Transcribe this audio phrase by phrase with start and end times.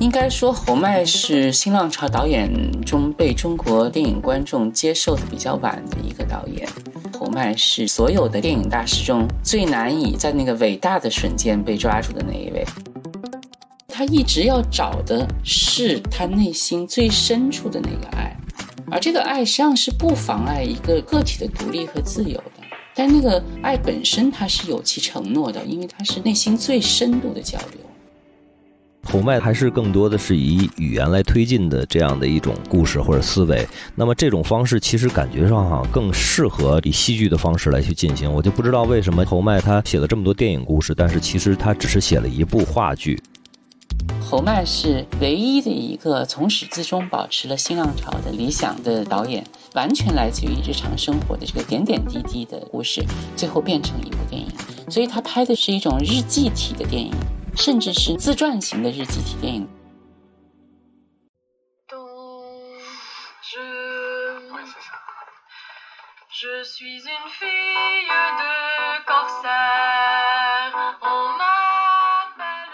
[0.00, 2.50] 应该说，侯麦是新浪潮导演
[2.86, 6.66] 中被中国电影观众接受的比较晚的一个导演。
[7.12, 12.64] 侯麦是所有的电影大师中最难以在那个伟大的瞬间被抓住的那一位。
[13.86, 18.34] 他一直要找的是他内心最深处的那个爱，
[18.90, 22.64] 而这个爱实际上是不妨碍一个个体的独立和自由的。
[22.94, 27.89] 但那个爱本身，它是有其承诺的，因为它是内心最深度的交流。
[29.10, 33.66] 侯麦还是更多的是以语言来推进的这样的一种故事或者思维。
[33.96, 38.32] 那么这种方式其实感觉上哈更适合以戏剧的方式来去进行。
[38.32, 43.20] 我就不知道为什么侯麦他写了这么多电影故事，但是其实他只是写了一部话剧。
[44.20, 53.04] 侯麦是唯一的一个从始至终保持了新浪潮的理想的导演，完全来自于日常生活的这个点点滴滴的故事，
[53.34, 54.46] 最后变成一部电影。
[54.88, 57.12] 所以他拍的是一种日记体的电影。
[57.60, 59.68] 甚至是自传型的日记体电影。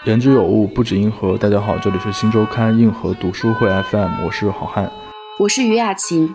[0.05, 1.37] 言之有物，不止硬核。
[1.37, 4.89] 大家好，这里是新周刊硬核读书会 FM，我是好汉，
[5.37, 6.33] 我是于雅琴。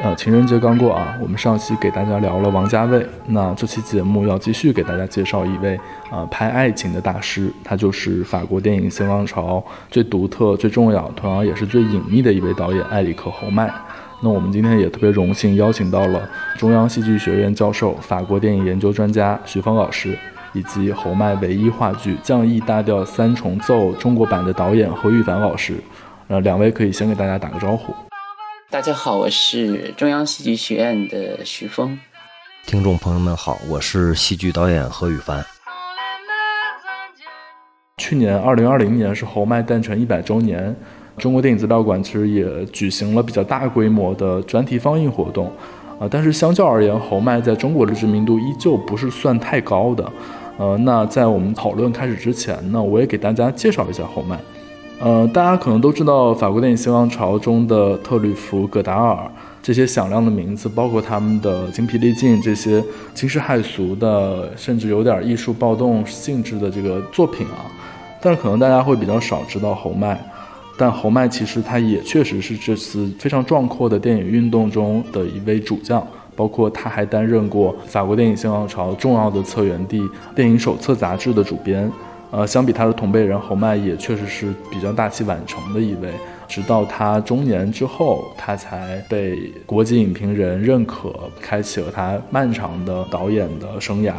[0.00, 5.78] 呃，情人节刚过啊，我们上期给大家聊了王家卫，那这期节目要继续给大家介绍一位
[6.10, 13.70] 啊拍爱情的大师，他就是法国电影新浪潮最独特、最重要，同样也是最隐秘的一位导演埃里克侯麦。
[14.22, 16.26] 那我们今天也特别荣幸邀请到了
[16.56, 20.16] 中央戏剧学院教授、法国电影研究专家徐峰老师，
[20.54, 25.74] 以及侯麦唯一话剧《降 E 大调三重奏》中国版的导演何玉凡老师。
[26.28, 27.92] 呃，两位可以先给大家打个招呼。
[28.72, 31.98] 大家好，我是中央戏剧学院的徐峰。
[32.64, 35.44] 听众朋友们好，我是戏剧导演何宇凡。
[37.98, 40.74] 去年二零二零年是侯麦诞辰一百周年，
[41.18, 45.52] 中国电影资料馆其实也举行了比较大规模的专题放映活动
[46.00, 46.08] 啊。
[46.10, 50.10] 但是相较而言，侯麦在中国的知名度依旧不是算太高的。
[50.56, 54.40] 呃，那在我们讨论开始之前呢，我也给大家介绍一下侯麦。
[55.02, 59.28] 呃，大家可能都知道法国电影新浪潮中的特吕弗、戈达尔
[59.60, 62.80] 这些响亮的名字，包括他们的精疲力尽这些
[63.12, 67.66] 惊世骇俗的，甚至有点艺术暴动性质的这个作品啊。
[68.20, 70.24] 但是可能大家会比较少知道侯麦，
[70.78, 76.00] 但侯麦其实他也确实是这次非常壮阔的电影运动中的一位主将，
[76.36, 79.98] 包括他还担任过法国电影新浪潮重要的策源地
[80.36, 81.90] 《电影手册》杂志的主编。
[82.32, 86.10] 呃，相比他的同辈人，侯麦也确实是比较大器晚成的一位。
[86.48, 94.14] 直到他中年之后，他才被国际影评人认可，开启了他漫长的导演的生涯。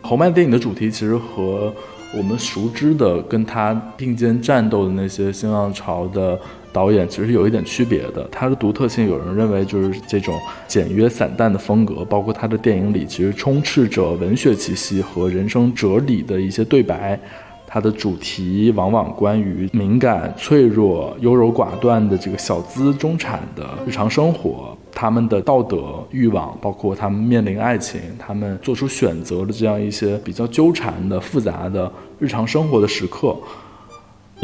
[0.00, 1.72] 侯麦电影的主题其实和
[2.16, 6.38] 我们熟知的跟他并肩战斗的那些新浪潮的
[6.74, 8.28] 导演其实有一点区别的。
[8.32, 17.18] 他的独特性，有人认为就是这种简约散淡的风格，包括他的电影里其实充斥着文学气息和人生哲理的一些对白。
[17.66, 33.36] 他的主题往往关于敏感、脆弱、优柔寡断的这个小资中产的日常生活，他们的道德欲望，包括他们面临爱情、他们做出选择的这样一些比较纠缠的、复杂的日常生活的时刻。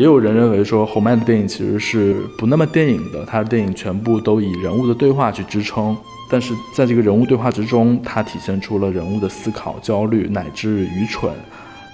[0.01, 5.95] 也有人认为说，侯麦的电影其实是不那么电影的，他的电影全部都以人物的对话去支撑，
[6.31, 11.31] 但是在这个人物对话之中，他体现出了人物的思考、焦虑乃至愚蠢。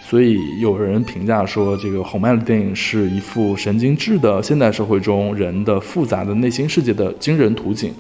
[0.01, 7.93] 所以有人评价说，这个侯麦的电影是一幅神经质的现代社会中人的复杂的内心世界的惊人图景。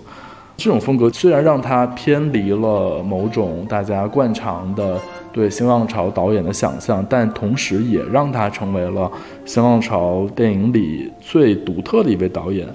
[0.57, 5.01] 这种风格虽然让他偏离了某种大家惯常的
[5.37, 9.13] 对新浪潮导演的想象，但同时也让他成为了
[9.45, 12.67] 新浪潮电影里最独特的一位导演。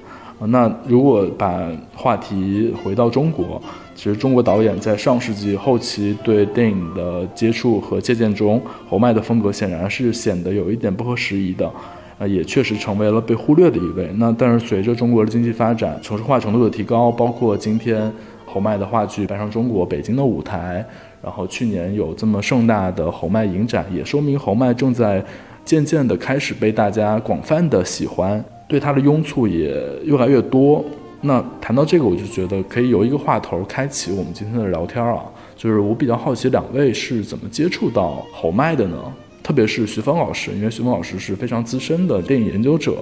[0.47, 1.59] 那如果把
[1.95, 3.59] 话题回到中国。
[3.93, 8.59] 其实中国导演在上世纪后期对电影的接触和借鉴中，
[8.89, 11.69] 侯麦的风格显然是显得有一点不合时宜的，
[12.17, 14.09] 呃，也确实成为了被忽略的一位。
[14.15, 18.11] 那但是随着中国的经济发展、城市化程度的提高，包括今天
[18.47, 20.83] 侯麦的话剧搬上中国北京的舞台，
[21.23, 25.23] 然后去年有这么盛大的侯麦影展，也说明侯麦正在
[25.63, 30.83] 渐渐的开始被大家广泛的喜欢，对他的拥簇也越来越多。
[31.21, 35.21] 那谈到这个，我就觉得可以由一个话头开启我们今天的聊天啊，
[35.55, 38.97] 就是我比较好奇两位是怎么接触到侯麦的呢？
[39.43, 42.97] 特别是徐峰老师，因为徐峰老师是非常资深的电影研究者，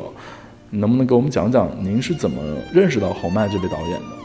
[0.71, 2.41] 能不能给我们讲讲您是怎么
[2.73, 4.18] 认识到侯麦这位导演的？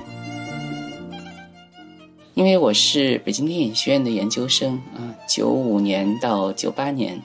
[2.34, 7.22] 因为我是北京电影学院的研究生啊，九五年到九八年，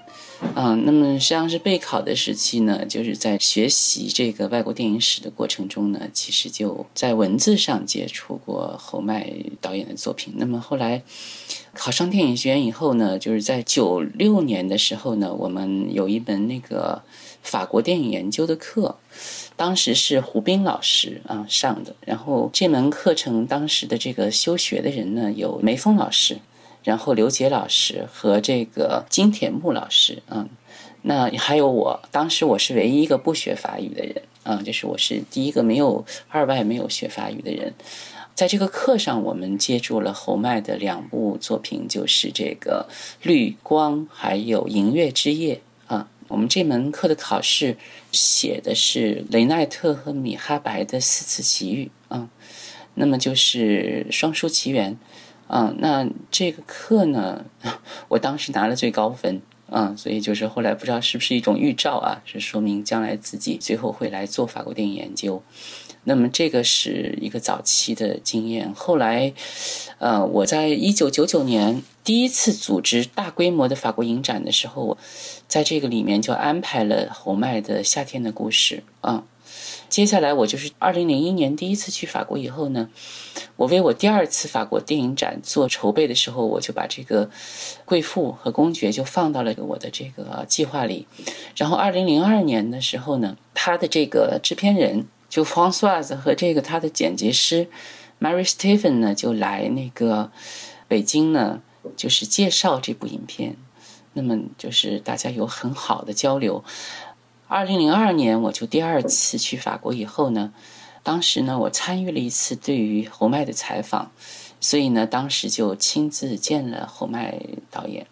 [0.54, 10.36] 嗯，那么实际上是备考的时期呢，就是在学习这个外国电影史的过程中呢，其实就在文字上接触过侯麦导演的作品。
[10.38, 11.02] 那么后来
[11.74, 17.02] 考上电影学院以后呢，就是在九六年的时候呢，我们有一门那个
[17.42, 18.96] 法国电影研究的课，
[19.60, 21.94] 当时是胡斌老师啊上的。
[22.06, 26.38] 然后这门课程当时的这个修学的人呢，有梅峰老师。
[26.82, 30.48] 然后刘杰老师和这个金铁木老师，嗯，
[31.02, 37.74] 那还有我，当时我是唯一一个不学法语的人，啊，就是我是第一个没有二外没有学法语的人。
[38.34, 42.88] 在这个课上，我们接触了侯麦的两部作品，就是这个
[43.28, 45.56] 《绿光》还有《银月之夜》。
[46.30, 47.76] 我们这门课的考试
[48.14, 52.30] 写的是雷奈特和米哈白的四次奇遇，啊，
[52.94, 54.98] 那么就是双书奇缘。
[55.48, 57.44] 啊，那这个课呢，
[58.10, 65.42] 我当时拿了最高分，啊，所以就是后来不知道是不是一种预兆啊，是说明将来自己最后会来做法国电影研究。
[66.06, 68.74] 那么这个是一个早期的经验。
[68.74, 69.34] 后来，
[69.98, 74.98] 呃，我在一九九九年第一次组织大规模的法国影展的时候，我
[75.48, 79.24] 在这个里面就安排了侯麦的《夏天的故事》啊。
[79.90, 82.90] 接下来我就是二零零一年第一次去法国以后呢，
[83.56, 87.26] 我为我第二次法国电影展做筹备的时候，我就把这个
[87.86, 91.08] 《贵妇和公爵》就放到了我的这个计划里。
[91.56, 97.68] 然后二零零二年的时候呢，他的这个制片人就 François 和这个他的剪辑师
[98.20, 100.32] Mary Stephen 呢就来那个
[100.88, 101.62] 北京呢，
[101.96, 103.56] 就是介绍这部影片。
[104.14, 106.64] 那么就是大家有很好的交流。
[107.48, 110.52] 二零零二年，我就第二次去法国以后呢，
[111.04, 114.12] 当时呢，我参与了一次对于侯麦的采访，
[114.60, 117.40] 所以呢，当时就亲自见了侯麦
[117.70, 118.08] 导演，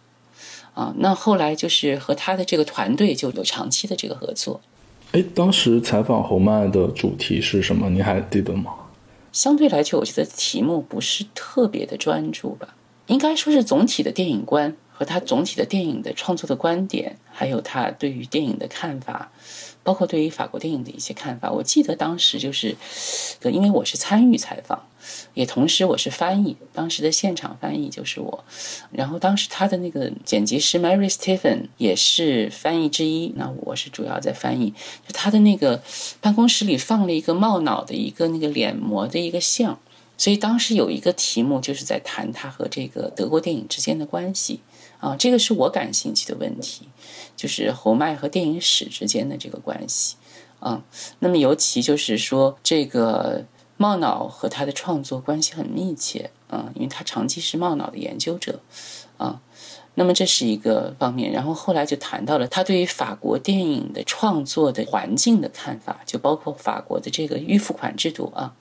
[0.75, 4.61] 啊，那后来就是和他的这个团队就有长期的这个合作。
[5.17, 7.89] 哎，当时采访侯麦的主题是什么？
[7.89, 8.71] 你还记得吗？
[9.31, 12.75] 相对来讲，我觉得题目不是特别的专注吧，
[13.07, 14.75] 应该说是总体的电影观。
[14.91, 19.31] 和他总体的电影的创作的观点，还有他对于电影的看法，
[19.83, 21.51] 包括对于法国电影的一些看法。
[21.51, 22.75] 我记得当时就是，
[23.43, 24.87] 因为我是参与采访，
[25.33, 28.43] 也同时我是翻译，当时的现场翻译就是我。
[28.91, 34.71] 然后当时他的那个剪辑师 Mary Stephen 也是翻译之一，那我是主要在翻译。
[35.07, 35.81] 就他的那个
[36.21, 39.79] 办公室里放了一个冒脑的一个那个脸模的一个像，
[40.17, 44.61] 所以当时有一个题目就是在谈他和这个德国电影之间的关系。
[44.99, 46.87] 啊，这个是我感兴趣的问题，
[47.35, 50.15] 就是侯麦和电影史之间的这个关系。
[50.59, 50.83] 啊，
[51.19, 53.45] 那么尤其就是说，这个
[53.77, 56.31] 茂脑和他的创作关系很密切。
[56.49, 58.59] 啊，因为他长期是茂脑的研究者。
[59.17, 59.41] 啊。
[59.99, 68.53] 那么这是一个方面，然后后来就谈到了他对于法国电影的创作的环境的看法，就包括法国的这个预付款制度啊，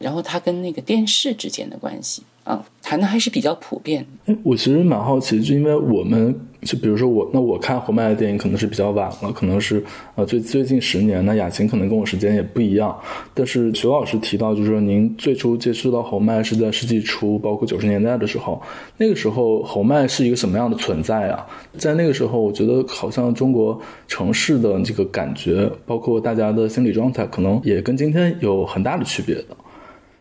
[0.00, 4.04] 然后他跟那个电视之间的关系啊，谈的还是比较普遍。
[4.26, 6.34] 哎，我其实蛮好奇，就因为我们。
[6.62, 9.82] 就比如说我，那我看侯麦的电影可能是比较晚了，可能是
[10.14, 11.24] 呃最最近十年。
[11.24, 12.94] 那雅琴可能跟我时间也不一样。
[13.32, 18.60] 但是徐老师提到，就是说您最初接触到侯麦是在世纪初，包括九十年代的时候。
[18.98, 21.46] 那个时候侯麦是一个什么样的存在啊？
[21.78, 29.56] 在那个时候，我觉得好像中国城市的这个感觉，包括大家的心理状态，可能也跟今天有很大的区别的。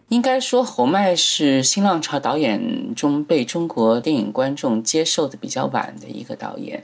[0.09, 6.83] 应该说，侯麦是新浪潮导演中被中国电影观众接受的比较晚的一个导演。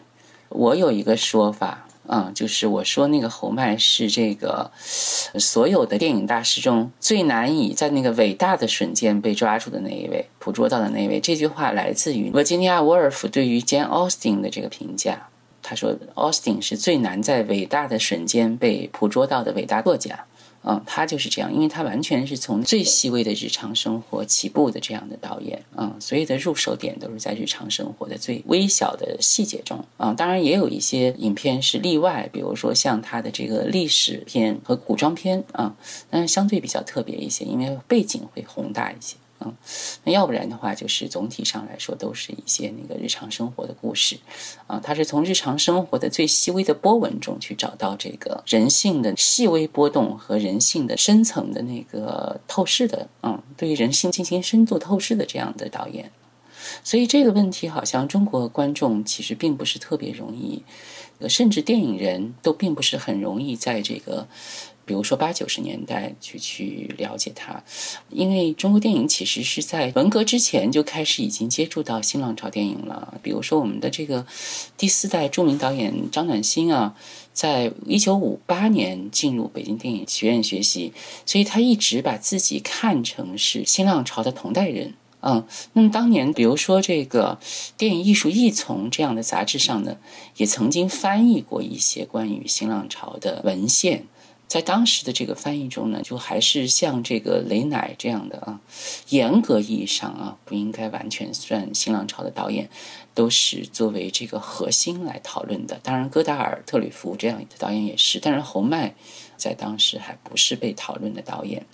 [0.50, 11.20] 我有一个说法，啊，就是我说那个侯麦是这个所有的电影大师中最难以在那个伟大的瞬间被抓住的那一位，捕捉到的那一位。
[11.20, 15.30] 这句话来自于维吉尼亚·沃尔夫对于 Jane Austen 的这个评价。
[15.64, 20.26] 他说，Austen 是最难在伟大的瞬间被捕捉到的伟大作家。
[20.68, 35.76] 嗯，他就是这样，因为他完全是从最细微的日常生活起步的这样的导演，嗯，所有的入手点都是在日常生活的最微小的细节中，啊，当然也有一些影片是例外，比如说像他的这个历史片和古装片啊，
[36.10, 39.16] 但是相对比较特别一些，因为背景会宏大一些。
[40.04, 44.18] 那要不然的话，就是总体上来说都是一些那个日常生活的故事，
[44.68, 56.12] 啊，他是从日常生活的最细微的波纹中去找到这个人性的细微波动和人性的深层的那个透视的，嗯，对于人性进行深度透视的这样的导演，
[56.84, 60.64] 所以这个问题好像中国观众其实并不是特别容易，
[61.28, 64.28] 甚至电影人都并不是很容易在这个。
[64.86, 67.64] 比如说八九十年代去去了解他，
[68.10, 73.20] 因为中国电影其实是在文革之前就开始已经接触到新浪潮电影了。
[73.24, 74.26] 比如说我们的这个
[74.78, 76.96] 第四代著名导演张暖心啊，
[77.34, 80.94] 在一九五八年进入北京电影学院学习，
[81.26, 84.94] 所以他一直把自己看成是新浪潮的同代人。
[85.28, 87.40] 嗯，那么当年比如说这个
[87.78, 89.98] 电影艺术艺从这样的杂志上呢，
[90.38, 94.06] 也曾经翻译过一些关于新浪潮的文献。
[94.48, 98.60] 在当时的这个翻译中呢，就还是像这个雷乃这样的啊，
[99.10, 102.70] 严格意义上啊，不应该完全算新浪潮的导演，
[103.14, 105.80] 都是作为这个核心来讨论的。
[105.84, 108.94] 当然，戈达尔、特吕弗这样的导演也是，但是侯麦
[109.36, 111.66] 在当时还不是被讨论的导演。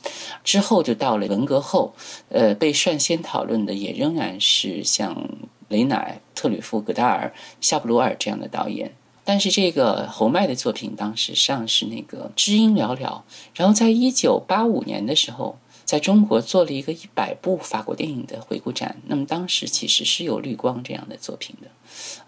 [0.44, 1.94] 之后就到了文革后，
[2.30, 5.30] 呃，被率先讨论的也仍然是像
[5.68, 8.94] 雷乃、特吕弗、戈达尔、夏布鲁尔这样的导演。
[9.24, 13.22] 但是这个侯麦的作品当时上是那个知音寥寥，
[13.54, 18.98] 然后在一九八五年的时候，在中国做了一个一百部法国电影的回顾展。
[19.08, 21.68] 那么当时其实是有绿光这样的作品的，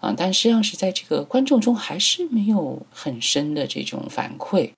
[0.00, 4.70] 啊，但实际上是在这个观众中还是没有很深的这种反馈。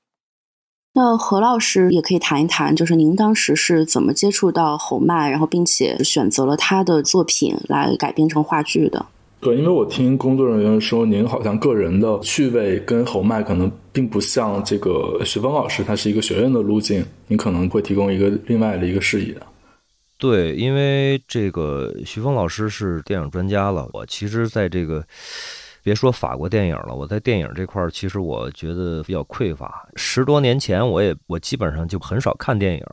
[0.94, 9.04] 那何老师也可以谈一谈，就是您当时是怎么接触到侯麦，然后并且选择了他的作品来改编成话剧的。
[9.46, 19.36] 对，因为我听工作人员说，您好像个人的趣味跟侯麦可能并不像这个徐峰老师，他是一个学院的路径，您可能会提供一个另外的一个视野。
[20.18, 25.00] 对，因为这个徐峰老师是电影专家了，我其实在这个
[25.84, 29.88] 别说法国电影了，我在电影这块儿其实我觉得比较匮乏。
[29.94, 32.84] 十多年前，我也我基本上就很少看电影。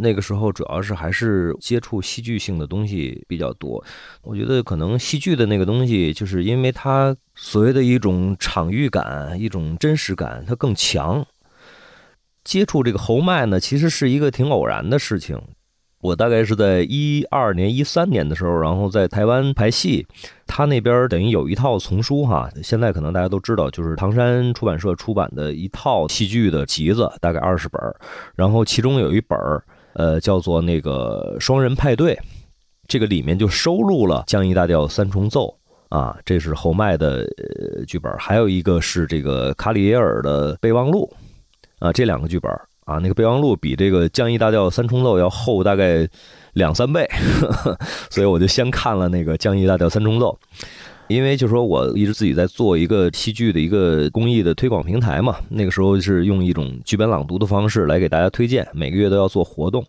[0.00, 3.84] 那个时候主要是还是接触戏剧性的东西比较多，
[4.22, 11.24] 我觉得可能戏剧的那个东西，就是因为它所谓的一种场域感、一种真实感，它更强。
[12.42, 15.38] 接触这个侯麦呢，其实是一个挺偶然的事情。
[16.00, 20.06] 我大概是在一二年、一三年的时候，然后在台湾拍戏，
[20.46, 27.78] 他那边等于有一套丛书哈，现在可能大家都知道，就是唐山出版社出版的一套戏剧的集子，大概二十本，
[28.34, 29.62] 然后其中有一本儿。
[29.94, 32.18] 呃，叫做那个双人派对，
[32.86, 35.54] 这个里面就收录了降 E 大调三重奏
[35.88, 37.26] 啊，这是侯麦的
[37.86, 41.12] 剧本，还有一个是这个卡里耶尔的备忘录
[41.78, 42.50] 啊，这两个剧本
[42.84, 46.08] 啊，那个备忘录比这个降 E 大调三重奏要厚大概
[46.54, 47.08] 两三倍，
[48.10, 50.38] 所以我就先看了那个降 E 大调三重奏。
[51.10, 59.84] 因为就说我一直自己在做一个戏剧的一个公益的推广平台嘛，那个时候是用一种剧本朗读的方式来给大家推荐，每个月都要做活动，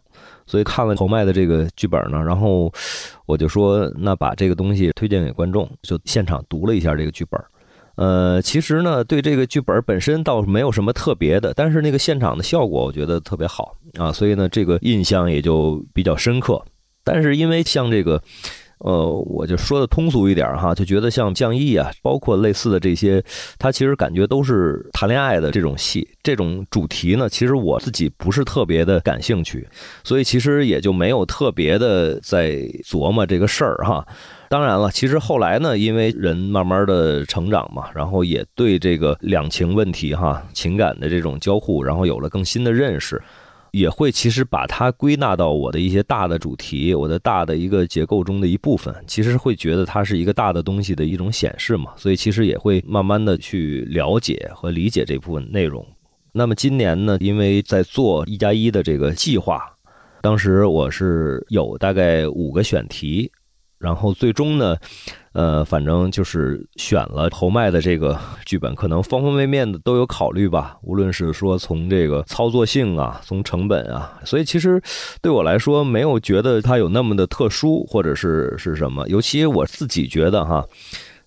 [0.48, 2.74] 所以看了侯麦的这个剧本呢，然后
[3.28, 7.40] 我就说那把这个东西推荐给观众，就现场读了一下这个剧本。
[7.98, 16.60] 呃，其实呢，对这个剧本本身倒没有什么特别的，但是那个现场的效果我觉得特别好啊，所以呢，这个印象也就比较深刻。
[17.04, 18.20] 但是因为像这个。
[18.84, 23.24] 呃，我就说的通俗一点哈，就觉得像降 E 啊，包括类似的这些，
[23.60, 29.68] 它其实感觉都是谈恋爱的这种戏，这种主题呢，其实我自己不是特别的感兴趣，
[30.04, 34.06] 所以其实也就没有特别的在琢磨这个事儿哈。
[34.50, 43.22] 当然了，其实后来呢，因为人慢慢的成长嘛，然后也对这个两情问题哈，情感的这种交互，然后有了更新的认识。
[43.72, 55.86] 也会其实把它归纳到我的一些大的主题，我的大的一个结构中的一部分，其实会觉得它是一个大的东西的一种显示嘛，所以其实也会慢慢的去了解和理解这部分内容。
[56.34, 59.62] 那么今年呢，因为在做一加一的这个计划，
[60.22, 63.32] 当时我是有大概五个选题。
[63.78, 64.78] 然后最终呢，
[65.34, 70.78] 呃，反正就是选了侯麦的这个剧本，可能方方面面的都有考虑吧。
[70.82, 74.82] 无论是说从这个操作性啊，从成本啊，所以其实
[75.22, 79.08] 对我来说没有觉得它有那么的特殊，或者是是什么。
[79.08, 80.66] 尤其我自己觉得哈，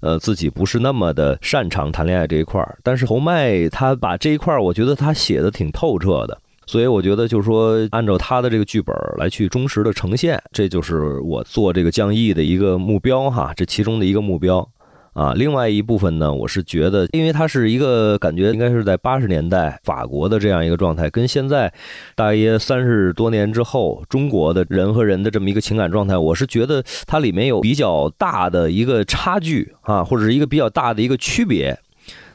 [0.01, 6.39] 呃，自己不是那么的擅长谈恋爱这一块儿，但是侯麦他把这一块儿，我觉得他写的挺透彻的。
[6.67, 14.69] 所以我觉得，就是说，按照他的这个剧本来去忠实的呈现，这就是我做这个降 E 的一个目标哈，这其中的一个目标
[15.13, 15.33] 啊。
[15.35, 21.73] 另外一部分呢，我是觉得，因为它是一个感觉应该是在八十年代法国的这样一个状态，跟现在
[22.15, 31.79] 大约三十多年之后中国的人和人的这么一个情感状态，我是觉得它里面有比较大的一个差距啊，或者是一个比较大的一个区别。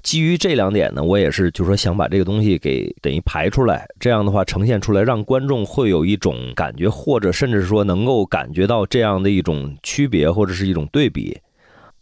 [0.02, 11.38] 基于这两点呢，我也是，就是说想把这个东西给等于排出来，这样的话呈现出来，让观众会有一种感觉，或者甚至说能够感觉到这样的一种区别，或者是一种对比。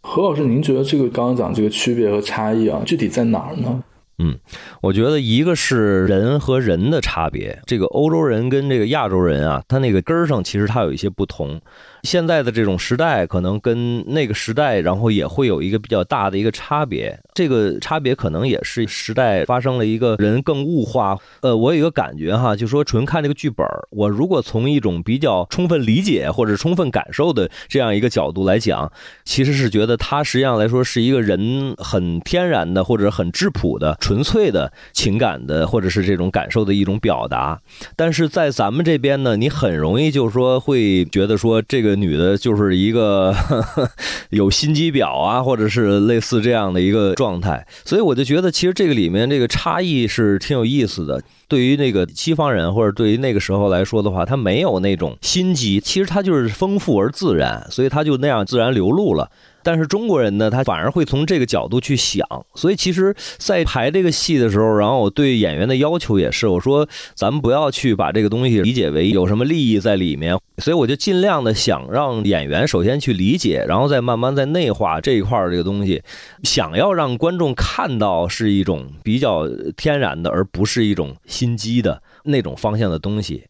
[0.00, 3.82] 何老师，您觉得这个刚刚讲这个区别和差异啊，具体在哪儿呢？
[4.20, 4.36] 嗯，
[4.80, 11.60] 我觉得一个是人和人的差别，这个欧洲人跟这个亚洲人啊，他那个根儿上其实他有一些不同。
[12.02, 17.18] 现在的这种时代，可能跟那个时代，然后也会有一个比较大的一个差别。
[17.34, 21.16] 这个差别可能也是时代发生了一个人更物化。
[21.40, 28.90] 呃，我有一个感觉哈，就说纯看这个剧本，我如果从一种比较充分理解或者充分感受的这样一个角度来讲，
[29.24, 37.60] 其实是觉得它实际上来说是一个人很天然的或者很质朴的、纯粹的情感的或者是这种感受的一种表达。
[37.96, 41.97] 但是在咱们这边呢，你很容易就是说会觉得说这个。
[42.00, 43.34] 女的就是一个
[44.30, 51.22] 有心机婊啊，或者是类似这样的一个状态，所以我就觉得其实这个里面这个差异是挺有意思的。
[51.48, 59.30] 对于那个西方人或者对于那个时候来说的话，他没有那种心机，其实他就是丰富而自然，所以他就那样自然流露了。
[59.68, 76.02] 但是中国人呢，他反而会从这个角度去想，所以其实，在排这个戏的时候，然后我对演员的要求也是，我说咱们不要去把这个东西理解为有什么利益在里面，所以我就尽量的想让演员首先去理解，然后再慢慢再内化这一块儿这个东西，
[76.44, 79.46] 想要让观众看到是一种比较
[79.76, 83.44] 天然的，而不是一种心机的那种方向的东西。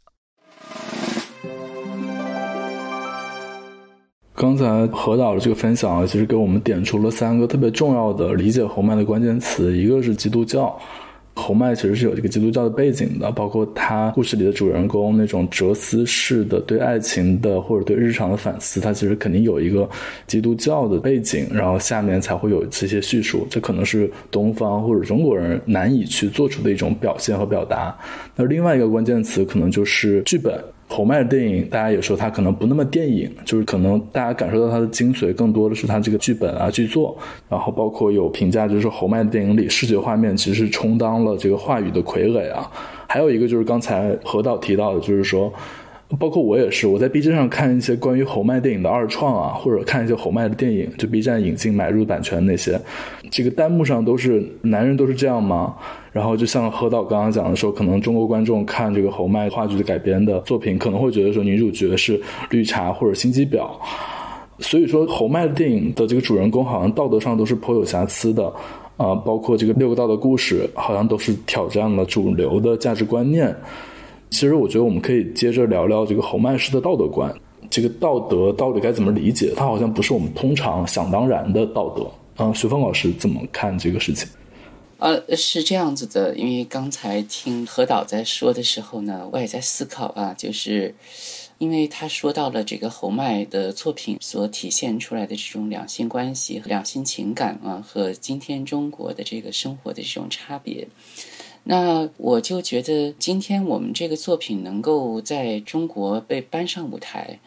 [4.38, 10.78] 刚才何导的这个分享啊，其实给我们点出了三个特别重要的理解侯麦的关键词，一个是基督教，
[11.34, 19.90] 侯麦其实是有这个基督教的背景的，包括他故事里的主人公那种哲思式的对爱情的或者对日常的反思，他其实肯定有一个
[20.28, 27.92] 基督教的背景，然后下面才会有这些叙述，这可能是东方或者中国人难以去做出的一种表现和表达。
[28.36, 30.62] 那另外一个关键词可能就是剧本。
[30.88, 37.16] 侯麦的电影，大家也说他可能不那么电影，就是可能大家感受到他的精髓，更多的是他这个剧本啊、剧作。
[37.48, 42.68] 然后包括有评价，就是侯麦的电影里视觉画面其实充当了这个话语的傀儡啊。
[43.06, 45.52] 还有一个就是刚才何导提到的，就是说。
[46.16, 52.80] 包括我也是，我在 B 站上看一些关于侯麦电影的二创啊，或者看一些侯麦的电影，就 B 站引进买入版权那些，
[53.30, 55.76] 这个弹幕上都是男人都是这样吗？
[56.10, 63.68] 然后就像何导刚刚讲的说，可能中国观众看这个侯麦话剧的改编的作品，可能会觉得说女主角是绿茶或者心机婊，
[64.60, 68.50] 所以说侯麦的电影的这个主人公好像道德上都是颇有瑕疵的
[68.96, 73.54] 啊，包括这个六个道的故事，好像都是挑战了主流的价值观念。
[74.30, 77.34] 其实我觉得我们可以接着聊聊这个侯麦式的道德观。
[77.70, 79.52] 这个道德到底该怎么理解？
[79.54, 82.10] 它好像不是我们通常想当然的道德。
[82.38, 84.28] 嗯，徐峰老师怎么看这个事情？
[84.98, 90.94] 呃，是这样子的，因为刚才听何导在说的时候呢，我也在思考啊，就是
[91.58, 100.88] 因为他说到了这个侯麦的作品所体现出来的这种两性关系、两性情感啊，和今天中国的这个生活的这种差别。
[101.70, 107.40] 那我就觉得，今天我们这个作品能够在中国被搬上舞台，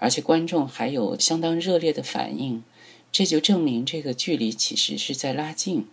[0.00, 2.64] 而且观众还有相当热烈的反应，
[3.12, 5.86] 这就证明这个距离其实是在拉近。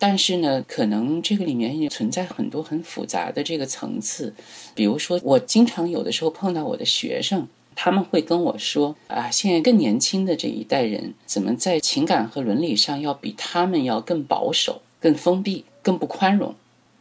[0.00, 4.34] 但是呢，可能这个里面也存在很多很复杂的这个层次。
[4.74, 7.46] 比如说，我经常有的时候碰到我的学生，
[7.76, 16.52] 他们会跟我说：“啊，现在更年轻的这一代人，怎么在情感和伦理上要比他们要更保守、更封闭、更不宽容？”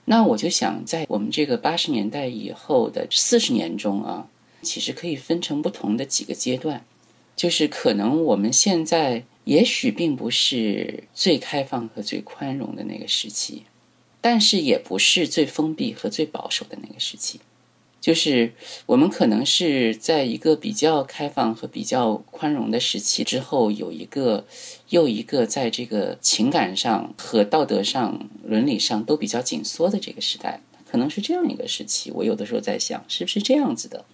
[0.10, 4.30] 那我就想，在我们这个八十年代以后的四十年中啊，
[4.62, 6.86] 其实可以分成不同的几个阶段，
[7.36, 13.64] 就是可能我们现在也许并不是最开放和最宽容的那个时期，
[14.22, 17.42] 但是也不是最封闭和最保守的那个时期。
[18.00, 18.54] 就是
[18.86, 24.46] 我们可能是在一个比较开放和比较宽容的时期之后，有一个
[24.90, 32.12] 又一个在这个情感上和道德上、伦理上都比较紧缩的这个时代，可能是这样一个时期。
[32.12, 34.06] 我有的时候在想，是不是这样子的？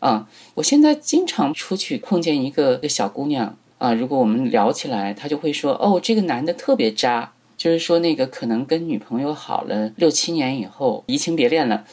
[0.00, 11.84] 啊，我现在经常出去碰见一个个小姑娘啊，如果我们聊起来，她就会说：“哦，这个男的特别渣。”就是说那个可能跟女朋友好了六七年以后移情别恋了。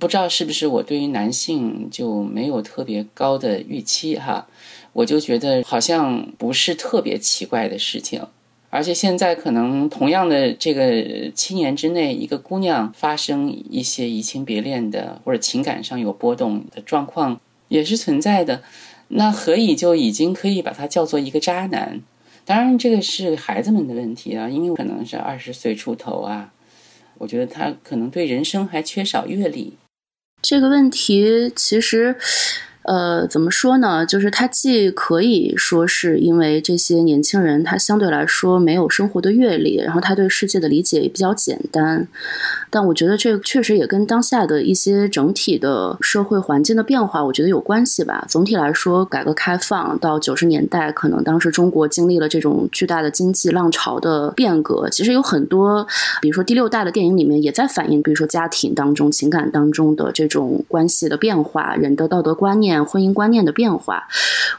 [0.00, 4.48] 不知道是不是我对于男性就没有特别高的预期哈，
[4.92, 8.26] 我就觉得好像不是特别奇怪的事情，
[8.68, 18.62] 而且现在可能同样的这个七年之内，一个姑娘发生一些移情别恋的或者情感上有波动的状况也是存在的，
[19.08, 22.00] 那何以就已经可以把他叫做一个渣男？
[22.44, 26.52] 当然这个是孩子们的问题啊，因为可能是二十岁出头啊。
[27.18, 29.74] 我觉得他可能对人生还缺少阅历。
[30.40, 32.16] 这个问题其实，
[32.90, 34.04] 呃，怎么说呢？
[34.04, 42.08] 就是它既可以说是因为这些年轻人他相对来说没有生活的阅历，然后他对世界的理解也比较简单。
[42.68, 48.24] 但我觉得这确实也跟当下的一些整体的社会环境的变化，我觉得有关系吧。
[48.28, 54.88] 总体来说，改革开放到九十年代，可能当时中国经历了这种巨大的经济浪潮的变革。
[54.90, 55.86] 其实有很多，
[56.20, 64.06] 比如说第六代的电影里面也在反映，比如说家庭当中、情感当中的这种关系的变化，人的道德观念、婚姻观念的变化。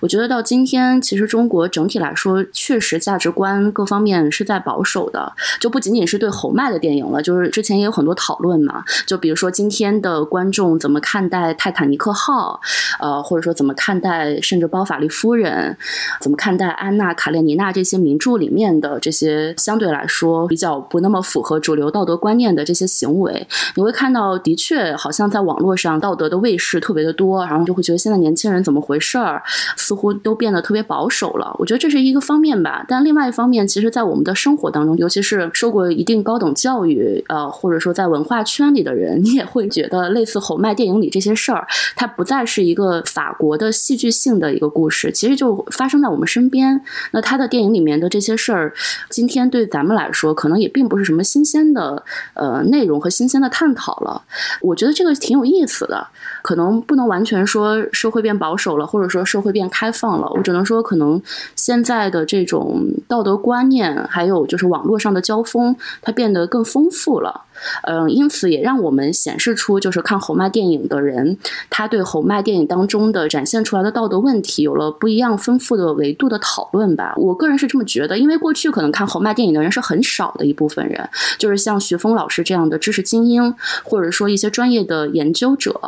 [0.02, 5.32] 我觉得到今天，其实中国整体来说，确实价值观各方面是在保守的，
[5.62, 8.02] 就不仅仅是对侯麦的电影了，就是之前也有很。
[8.02, 12.60] 多讨论嘛，就比如说今天的观众怎么看待《泰坦尼克号》，
[13.00, 15.78] 呃，或者说怎么看待甚至《包法利夫人》，
[16.20, 29.44] 怎么看待《安娜·卡列尼娜》这些名著里面的这些相对来说比较不那么符合主流道德观念的这些行为，你会看到，的确好像在网络上道德的卫士特别的多，然后就会觉得现在年轻人怎么回事儿，
[29.78, 31.56] 似乎都变得特别保守了。
[31.60, 37.92] 我觉得这是一个方面吧，但另外一方面，其实在我们的生活当中，尤其是受过一定高等教育，呃，或者说。
[37.92, 46.82] 在文化圈里的人， 你也会觉得类似侯麦电影里这些事儿，它不再是一个法国的戏剧性的一个故事，其实就发生在我们身边。
[47.12, 48.74] 那他的电影里面的这些事儿，
[49.10, 52.02] 今天对咱们来说，可能也并不是什么新鲜的
[52.34, 54.24] 呃内容和新鲜的探讨了。
[54.62, 56.08] 我觉得这个挺有意思的，
[56.42, 60.30] 可能不能完全说社会变保守了，或者说社会变开放了。
[60.36, 61.22] 我只能说，可能
[61.56, 67.42] 现在的这种道德观念，还有就是网络上的交锋，它变得更丰富了。
[67.84, 71.38] 嗯，因此也让我们显示出，就是看侯麦电影的人，
[71.70, 77.14] 他对侯麦电影当中的展现出来的道德问题有了不一样丰富的维度的讨论吧。
[77.18, 85.80] 我个人是这么觉得，因为过去可能看侯麦电影的人是很少的一部分人，就是像徐峰老师这样的知识精英，或者说一些专业的研究者。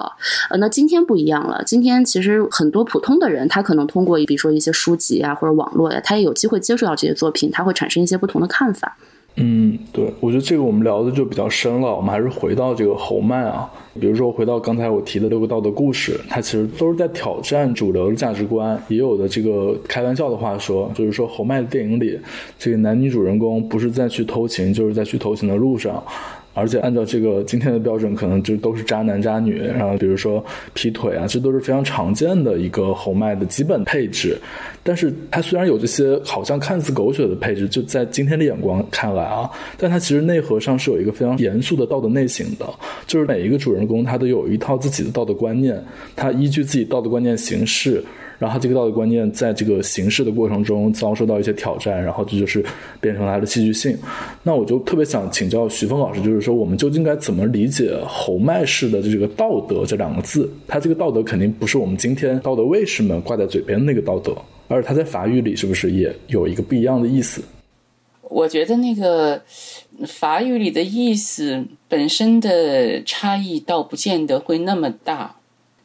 [0.51, 8.97] 呃，那今天不一样了，今天其实很多普通的人，他可能通过比如说一些书籍啊或者网络呀，他也有机会接触到这些作品，他会产生一些不同的看法。
[9.35, 11.95] 嗯，对，我觉得这个我们聊的就比较深了。
[11.95, 13.67] 我们还是回到这个侯麦啊，
[13.99, 18.79] 比如说回到刚才我提的六个道德故事，它其实都是在挑战主流的价值观。
[18.89, 22.19] 也有的这个开玩笑的话说，就是说侯麦的电影里，
[22.59, 26.03] 这个男女主人公不是在去偷情，就是在去偷情的路上。
[26.53, 34.37] 而且按照这个今天的标准，可能就都是渣男渣女，然后比如说劈腿啊，这都是非常常见的一个红麦的基本配置。
[34.83, 42.65] 但是它虽然有这些好像看似狗血的配置，就在今天的眼光看来啊，但它其实内核上是有一个非常严肃的道德内省的，
[43.07, 45.83] 就是每一个主人公他都有一套自己的道德观念，
[46.15, 48.03] 他依据自己道德观念行事。
[48.39, 52.63] 然后这个道德观念在这个形式的过程中遭受到一些挑战，然后这就是
[52.99, 53.97] 变成了它的戏剧性。
[54.43, 60.51] 那我就特别想请教徐峰老师，就是说我们究竟该怎么理解侯麦式的这个道德这两个字？
[60.67, 64.35] 它这个道德肯定不是我们今天道德卫士们挂在嘴边的那个道德，
[64.67, 67.41] 而它在法语里是不是也有一个不一样的意思？
[68.29, 69.39] 我觉得那个
[70.07, 75.35] 法语里的意思本身的差异倒不见得会那么大。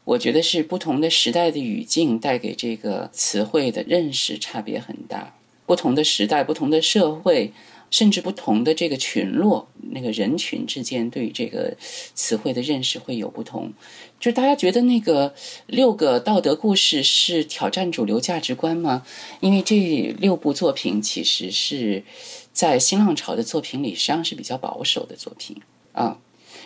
[0.09, 5.35] 我觉得是不同的时代的语境带给这个词汇的认识差别很大。
[5.67, 7.53] 不同的时代、不同的社会，
[7.91, 11.77] 甚至不同的这个群落、那个人群之间，对于这个
[12.15, 13.71] 词汇的认识会有不同。
[14.19, 15.35] 就是大家觉得那个
[15.67, 19.05] 六个道德故事是挑战主流价值观吗？
[19.41, 19.77] 因为这
[20.19, 22.03] 六部作品其实是
[22.55, 25.61] 在新浪潮的作品里，实际上是比较保守的作品
[25.93, 26.17] 啊。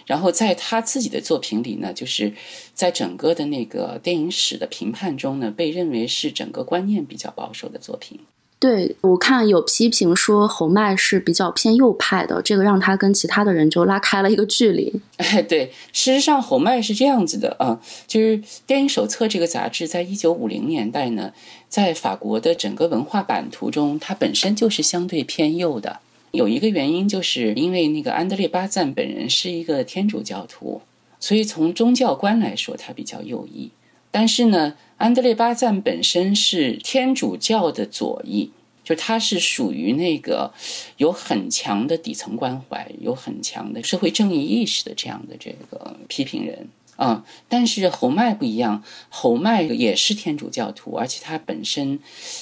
[0.06, 2.32] 然后在他自己的作品里呢，就是
[2.74, 8.20] 在整个的那个电影史的评判中呢，被认为是整个观念比较保守的作品。
[8.58, 15.00] 对我看有批评说侯麦是比较偏右派的，这个让他跟其他的人就拉开了一个距离。
[15.18, 21.32] 哎，对，事实上侯麦是这样子的啊，就是《电影手册》这个杂志在一九五零年代呢，
[21.68, 25.98] 在法国的整个文化版图中，它本身就是相对偏右的。
[26.32, 30.80] 有一个原因，就是因为那个安德烈巴赞本人是一个天主教徒，
[31.20, 33.70] 所以从宗教观来说，他比较右翼。
[34.10, 38.50] 但是呢，安德烈巴赞本身是天主教的左翼，
[38.82, 40.52] 就他是属于那个
[40.96, 46.68] 有很强的底层关怀、有很强的社会正义意识的这样的这个批评人。
[47.02, 51.98] 啊，但是侯麦不一样，侯麦也是天主教徒，而且他本身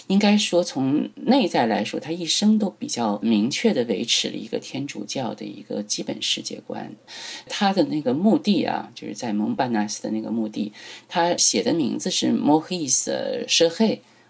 [0.09, 6.93] 应该说从内在来说，他一生都比较明确的维持了一个天主教的一个基本世界观。
[7.49, 10.71] 他的那个墓地啊，就是在蒙巴纳斯的那个墓地，
[11.09, 13.13] 他写的名字是莫里斯·
[13.49, 13.87] 舍赫，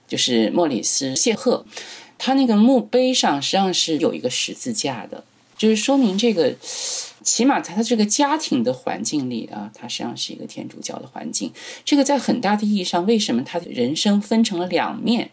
[0.07, 1.66] 就是莫里斯·谢赫。
[2.19, 5.25] 他那个墓碑上实际上是有一个十字架的，
[5.59, 6.55] 就是说明这个。
[7.22, 11.52] 起码在他这个家庭的环境里啊，他实际上是一个天主教的环境。
[11.85, 15.30] 这个在很大的意义上，为什么他的人生分成了两面？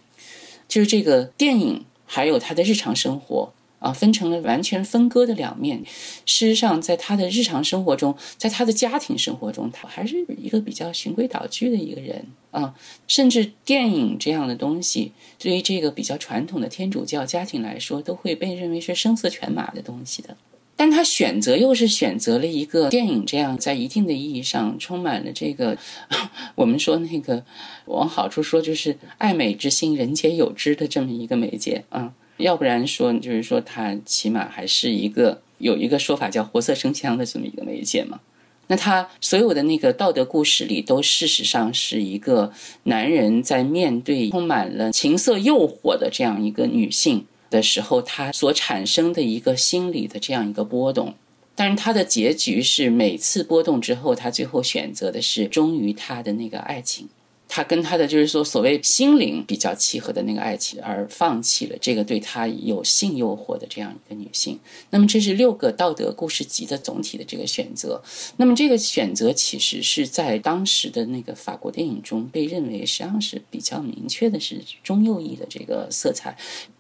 [0.68, 5.82] 就是这个电影还有他的日常生活啊，分成了完全分割的两面。
[6.26, 12.76] 事实上，在他的日常生活中，在他的家庭生活中，他还是一个比较循规蹈矩的一个人啊。
[13.08, 20.36] 甚至电影这样的东西，对于这个比较传统的天主教家庭来说，都会被认为是声色犬马的东西的。
[20.78, 25.76] 但他选择又是选择了一个电影这样，在一定的意义上充满了这个，
[26.54, 27.44] 我们说那个
[27.86, 32.14] 往好处说就是爱美之心，人皆有之的这么一个媒介啊。
[32.38, 38.20] 要不然说就是说，他起码还是一个有一个说法叫活色生香的这么一个媒介嘛。
[38.68, 42.52] 那他所有的那个道德故事里，都事实上是一个
[42.84, 47.26] 男人在面对充满了情色诱惑的这样一个女性。
[47.50, 51.14] 的时候，他所产生的一个心理的这样一个波动，
[51.56, 57.08] 但是他的结局是每次波动之后，他最后选择的是忠于他的那个爱情，
[57.48, 64.60] 他跟他的就是说所谓心灵比较契合的那个爱情，而放弃了这个对他有性诱惑的这样一个女性。
[64.90, 68.04] 那么这是六个道德故事集的总体的这个选择。
[68.36, 76.38] 那么这个选择其实是在当时的那个法国电影中被认为实际上是比较明确的是中右翼的这个色彩。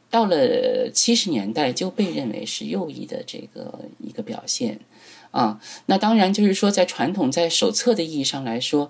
[0.09, 4.79] 到了七十年代，就被认为是右翼的这个一个表现，
[5.31, 8.89] 啊，那当然就是说，在传统在手册的意义上来说，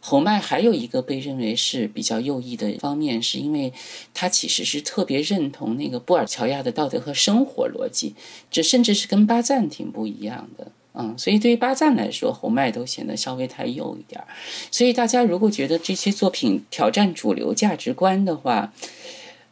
[0.00, 3.72] 侯麦还有一个被认为是比较右翼的方面，是因为
[4.12, 8.16] 他其实是特别认同那个布尔乔亚的道德和生活逻辑，
[8.50, 14.26] 这甚至是跟巴赞挺不一样的，嗯，所以对于巴赞来说，侯麦都显得稍微太右一点儿，
[14.72, 18.72] 所以大家如果觉得这些作品挑战主流价值观的话。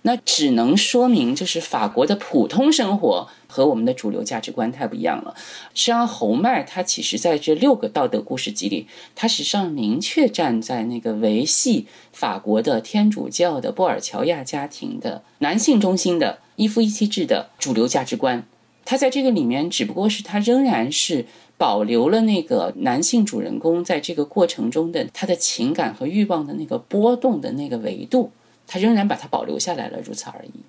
[0.07, 5.35] 那只能说明，就是法国的普通生活和我们的主流价值观太不一样了。
[5.73, 18.47] 实际上，侯麦他其实在这六个道德故事集里，他实际上明确站在那个维系法国的天主教的布尔乔亚家庭的男性中心的一夫一妻制的主流价值观。
[18.85, 21.25] 他在这个里面，只不过是他仍然是
[21.57, 28.31] 保留了那个男性主人公在这个过程中的他的情感和欲望的那个波动的那个维度。
[28.67, 30.65] 他仍然把它保留下来了，如此而已。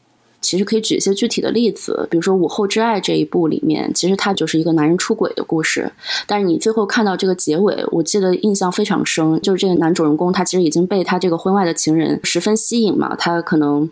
[0.45, 5.91] 其实可以举一些具体的例子，比如说《午后之爱》这一部里面，其实它就是一个男人出轨的故事。
[6.27, 13.89] 但是你最后看到这个结尾，我记得印象非常深，就是这个男主人公他其实已经被他这个婚外的情人十分吸引嘛，他可能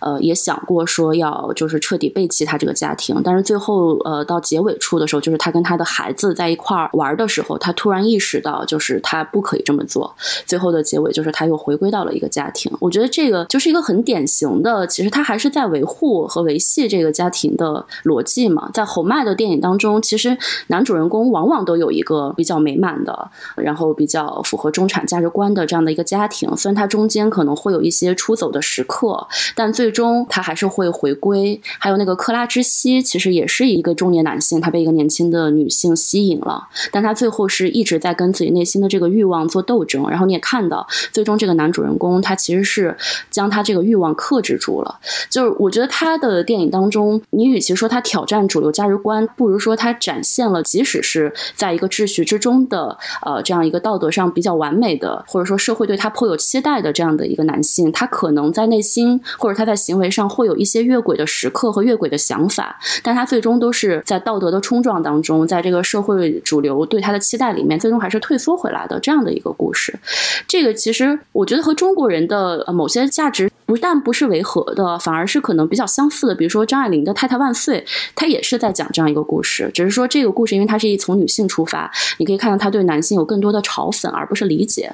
[0.00, 10.14] 呃也想过说要就是彻底背弃他这个家庭，但是最后呃到结尾处的时候，就是他跟他的孩子在一块儿玩的时候，他突然意识到就是他不可以这么做。
[10.46, 12.70] 最后的结尾就是他又回归到了一个家庭。
[12.78, 15.95] 我觉得这个就是一个很典型的，其实他还是在维护。
[15.96, 26.54] 护和维系这个家庭的逻辑嘛，在侯麦的电影当中，其实男主人公往往都有一个比较美满的，然后比较符合中产价值观的这样的一个家庭。
[26.56, 31.58] 虽然他中间可能会有一些出走的时刻，但最终他还是会回归。
[31.78, 40.06] 还有那个克拉之西，其实也是一个中年男性，他被一个年轻的女性吸引了，但他最后是一直在跟自己内心的这个欲望做斗争。
[40.10, 42.94] 然后你也看到，最终这个男主人公他其实是
[43.30, 44.98] 将他这个欲望克制住了。
[45.30, 45.85] 就是我觉得。
[45.86, 69.98] 他的电影当中，你与其说他挑战主流价值观，不如说他展现了，即使是在一个秩序之中的，呃，这样一个道德上比较完美的，或者说社会对他颇有期待的这样的一个男性，他可能在内心或者他在行为上会有一些越轨的时刻和越轨的想法，但他最终都是在道德的冲撞当中，在这个社会主流对他的期待里面，最终还是退缩回来的这样的一个故事。
[70.46, 73.50] 这个其实我觉得和中国人的呃某些价值。
[73.66, 76.34] 不但不是违和的，反而是可能比较相似的。
[76.34, 84.90] 比如说张爱玲的《太太万岁》，她也是在讲这样一个故事，只是说这个故事因为它是以从女性出发，你可以看到她对男性有更多的嘲讽，而不是理解。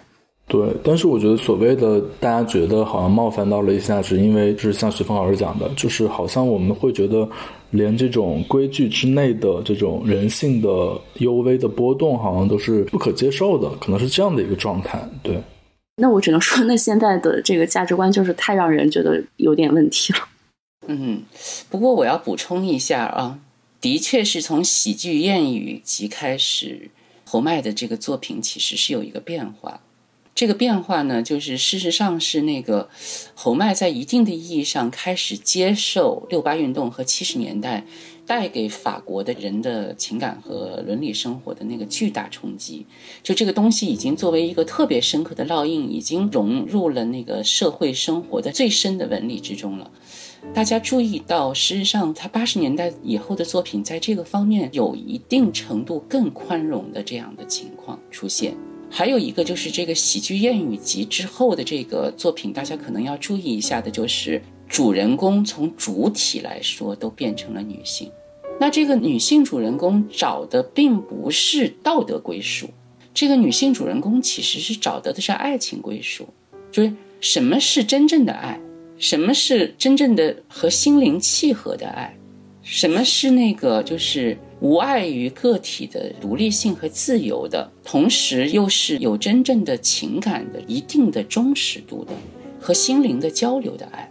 [0.48, 7.26] 对，但是我觉得所谓的大家觉得好像冒犯到了一下，是因为就是像徐峰老师讲的，就是好像我们会觉得
[7.70, 10.68] 连这种规矩之内的这种人性的
[11.18, 15.08] 幽微的波动，好像都是不可接受的，可能是这样的一个状态。
[15.22, 15.40] 对。
[15.96, 20.18] 那我只能说，那现在的这个价值观就是太让人觉得有点问题了。
[20.88, 21.22] 嗯，
[21.68, 23.38] 不过我要补充一下啊，
[23.80, 26.90] 的确是从喜剧谚语集开始，
[27.24, 29.80] 侯麦的这个作品其实是有一个变化。
[30.34, 32.88] 这个变化呢，就是事实上是那个
[33.34, 37.84] 侯麦在一定的意义上开始接受六八运动和七十年代
[38.26, 42.86] 带给法国的人的情感和伦理生活的那个巨大冲击。
[43.22, 49.90] 就这个东西已经作为一个特别深刻的烙印，已经融入了那个社会生活的最深的纹理之中了。
[50.52, 58.54] 大家注意到，事实上，他八十年代以后的作品在这个方面有一定程度更宽容的这样的情况出现。
[58.90, 68.10] 还有一个就是这个喜剧谚语集之后的这个作品，大家可能要注意一下的，就是主人公从主体来说都变成了女性。
[68.58, 72.70] 那这个女性主人公找的并不是道德归属，
[73.12, 76.26] 这个女性主人公其实是找的的是爱情归属，
[76.70, 78.58] 就是什么是真正的爱。
[78.96, 82.16] 什么是真正的和心灵契合的爱？
[82.62, 92.12] 什么是那个就是无碍于个体的独立性和自由的，同时又是有真正的情感的一定的忠实度的
[92.58, 94.08] 和心灵的交流的爱？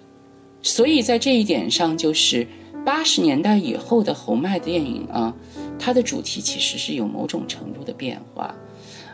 [0.61, 2.45] 所以在这一点上，就是
[2.85, 5.33] 八十年代以后的侯麦电影啊，
[5.79, 8.55] 它的主题其实是有某种程度的变化。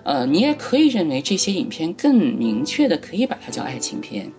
[0.04, 4.32] 呃，你也可以认为这些影片更明确的可以把它叫爱情片。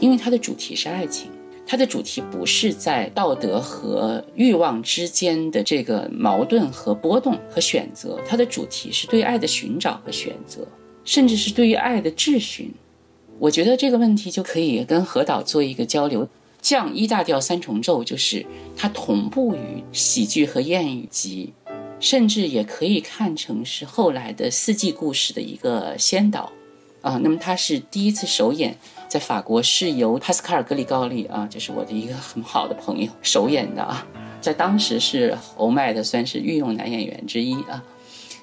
[0.00, 1.30] 因为它的主题是爱情，
[1.64, 10.66] 它的主题不是在道德和欲望之间的这个矛盾和波动和选择，它的主题是对爱的寻找和选择，
[11.04, 12.68] 甚至是对于爱的质询。
[13.38, 16.28] 我觉得这个问题就可以跟何导做一个交流。
[16.62, 21.52] 降一大调三重奏就是它同步于喜剧和谚语集，
[22.00, 26.50] 甚至也可以看成是后来的四季故事的一个先导
[27.02, 27.20] 啊。
[27.22, 28.78] 那么它是第一次首演。
[29.08, 34.06] 在法国是由帕斯卡尔·格里高利啊，就是我的一个很好的朋友首演的啊，
[34.40, 37.84] 在当时是侯麦的算是御用男演员之一啊，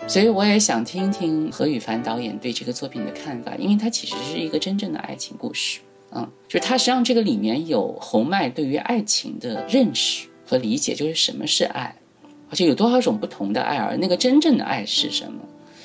[0.07, 5.79] 所以我也想听听何雨凡导演对这个作品的看法，因为它其实是一个真正的爱情故事，
[6.11, 11.95] 嗯，就是它实际上这个里面有侯麦对于爱情的认识和理解，就是什么是爱，
[12.49, 15.39] 而且有多少种不同的爱，而那个真正的爱是什么，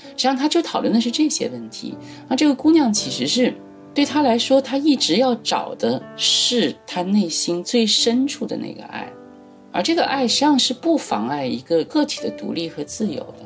[0.08, 1.94] 实际上他就讨论的是这些问题，
[2.28, 3.54] 啊，这个姑娘其实是。
[3.94, 9.08] 对他来说，他一直要找的是他内心最深处的那个爱，
[9.70, 13.43] 而这个爱实际上是不妨碍一个个体的独立和自由的。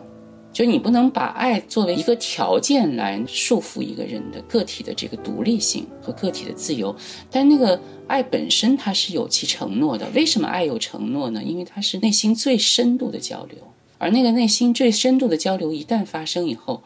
[0.59, 6.93] 就你不能把爱作为一个条件来束缚一个人的个体的这个独立性和个体的自由。
[7.31, 10.11] 但那个爱本身它是有其承诺的。
[10.17, 11.41] 为什么爱有承诺呢？
[11.41, 13.57] 因为它是内心最深度的交流，
[13.99, 16.83] 而那个内心最深度的交流一旦发生以后，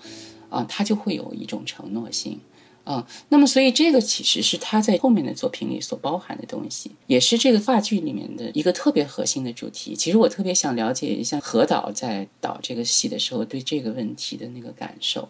[0.50, 2.38] 啊，它就会有一种承诺性。
[2.84, 9.94] 啊，那么所以这个其实是他在后面的作品里所包含的东西，也是这个话剧里面的一个特别核心的主题。
[9.94, 15.28] 其实我特别想了解一下何导在导这个戏的时候对这个问题的那个感受。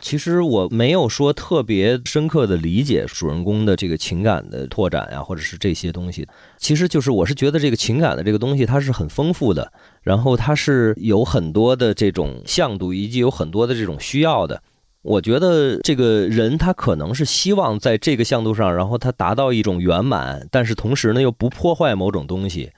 [0.00, 6.26] 其实我没有说特别深刻的理解主人公的这个情感的拓展呀，或者是这些东西。
[6.58, 14.62] 其实就是我是觉得这个情感的这个东西它是很丰富的，然后它是有很多的这种向度，以及有很多的这种需要的。
[15.02, 22.70] 我觉得这个人他可能是希望在这个向度上，然后他达到一种圆满，但是同时呢又不破坏某种东西。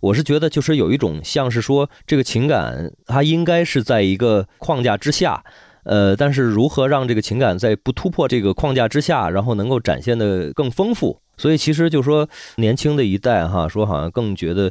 [0.00, 5.42] 我是觉得就是有一种像是说这个情感它应该是在一个框架之下，
[5.84, 11.18] 呃，但是如何让这个情感在不突破这个框架之下，然后能够展现的更丰富？
[11.38, 14.70] 所以其实就说年轻的一代哈，说好像更觉得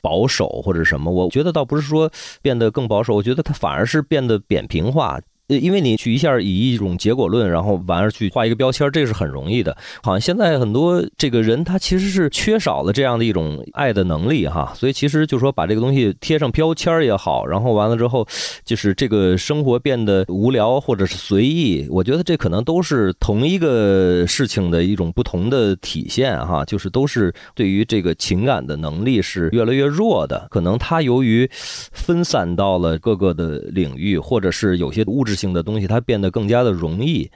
[0.00, 5.18] 保守或者什么，我觉得倒不是说变得更保守，我觉得它反而是变得扁平化。
[5.48, 9.76] 因为你去一下以一种结果论，然后完了去画一个标签，这是很容易的。
[10.02, 18.26] 好像现在很多这个人他其实是缺少了这样的一种爱的能力哈，所以其实就说把这个东西贴上标签也好，然后完了之后
[18.64, 35.31] 就是这个生活变得无聊或者是随意，我觉得这可能都是同一个事情的一种不同的体现哈，就是都是对于这个情感的能力是越来越弱的，可能他由于分散到了各个的领域，或者是有些物质。
[35.34, 37.30] 性的东西，它变得更加的容易。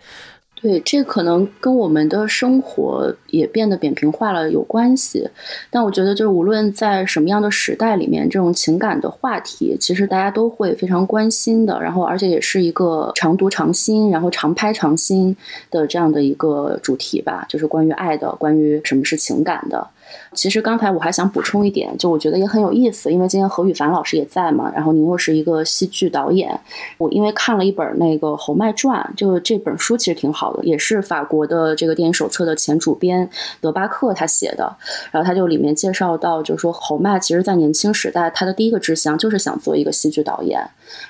[0.59, 5.29] 对，这可能跟我们的生活也变得扁平化了有关系。
[5.71, 11.79] 但我觉得，就是无论在什么样的时代里面，这种情感的话题，其实大家都会非常关心的。
[11.83, 15.37] 然后，而且也是一个常读常新，然后常拍常新
[15.71, 19.87] 的这样的一个主题吧，就是关于爱的，关于什么是情感的。
[20.37, 26.61] 其实刚才我还想补充一点，就我觉得也很有意思，因为今天何雨凡老师也在嘛，然后您又是一个戏剧导演，
[26.99, 33.29] 我因为看了一本那个《侯麦传》，就这本书其实挺好的，也是法国的这个电影手册的前主编
[33.61, 34.77] 德巴克他写的，
[35.11, 40.61] 然后他就里面介绍到，就是说侯麦其实在年轻时代，他的第一个志向就是想做一个戏剧导演。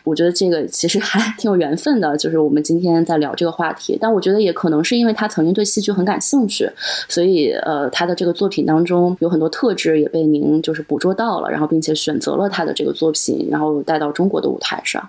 [0.04, 6.70] 我觉得这个其实还 挺有缘分的，就是我们今天在聊这个话题，但我觉得也可能是因为他曾经对戏剧很感兴趣，
[7.08, 15.08] 所以呃，他的这个作品当中有很多特质也被您就是捕捉到了，然后并且选择了他的这个作品，然后带到中国的舞台上。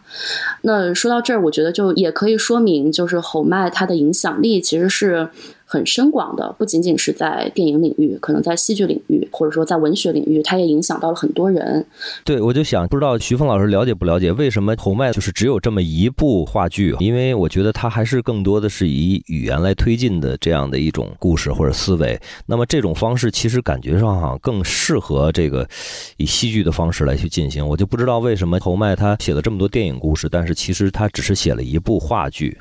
[0.62, 5.30] 那说到这儿，我觉得就也可以说明，就是侯麦他的影响力其实是。
[5.70, 11.86] 很深广的，不仅仅是在电影领域，可能在戏剧领域，或者说在文学领域，它也影响到了很多人。
[12.24, 16.96] 对，我就想不知道徐峰老师了解不了解，为什么侯麦就是只有这么一部话剧？
[17.00, 22.18] 因为我觉得他还是更多的是以语言来推进的这样的一种故事或者思维。
[22.46, 25.68] 那么这种方式其实感觉上哈更适合这个
[26.16, 27.68] 以戏剧的方式来去进行。
[27.68, 32.58] 我就不知道为什么侯麦他写了这么多电影故事，但是其实他只是写了一部话剧。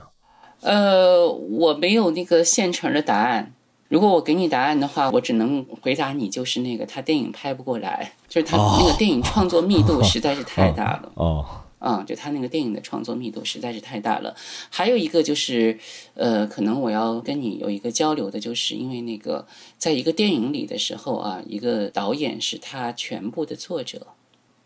[0.66, 3.54] 呃，我没有那个现成的答案。
[3.88, 11.12] 如果我给你答案的话，我只能回答你，就是那个他电影拍不过来，就是他那个电影创作密度实在是太大了。
[11.14, 11.46] 哦，
[11.78, 14.34] 啊，就他那个电影的创作密度实在是太大了。
[14.68, 15.78] 还有一个就是，
[16.14, 19.46] 呃，可能我要跟你有一个交流的，就是因为那个
[19.78, 24.04] 在一个电影里的时候啊，一个导演是他全部的作者。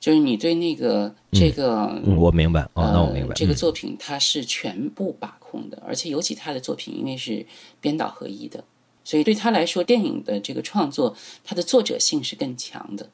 [0.01, 3.35] 就是你对那个这个，我明白哦，那我明白。
[3.35, 5.37] 这个作品他是全部把
[5.71, 7.47] 的，而且尤其他的作品因为是
[7.81, 8.65] 编导合一的，
[9.03, 13.11] 所以对他来说，电影的这个创作，它的作者性是更强的。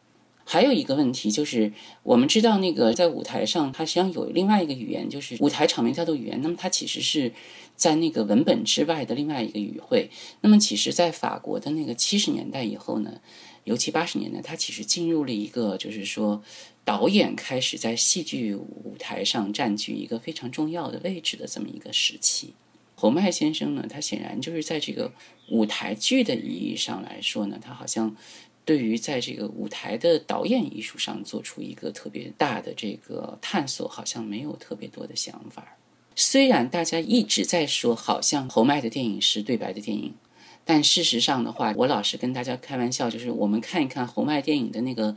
[0.49, 1.73] 还有一个问题就是，
[2.05, 6.41] 我们知道那个在舞台上，它实际上有另外一个语言，就是舞台场面调度语言。
[6.41, 7.33] 那么它其实是
[7.75, 10.09] 在那个文本之外的另外一个语汇。
[10.43, 13.21] 那么其实，在法国的那个七十年代以后呢，
[13.67, 16.43] 尤其八十年代，它其实进入了一个就是说。
[16.87, 22.55] 导演开始在戏剧舞台上占据一个非常重要的位置的这么一个时期，
[22.95, 25.13] 侯麦先生呢，他显然就是在这个
[25.49, 28.15] 舞台剧的意义上来说呢，他好像
[28.65, 35.77] 对于在这个舞台的导演艺术上做出一个特别大的这个探索，好像没有特别多的想法。
[36.15, 40.15] 虽然大家一直在说，好像侯麦的电影是对白的电影，
[40.67, 45.17] 但事实上的话，我老是跟大家开玩笑，就是我们看一看侯麦电影的那个。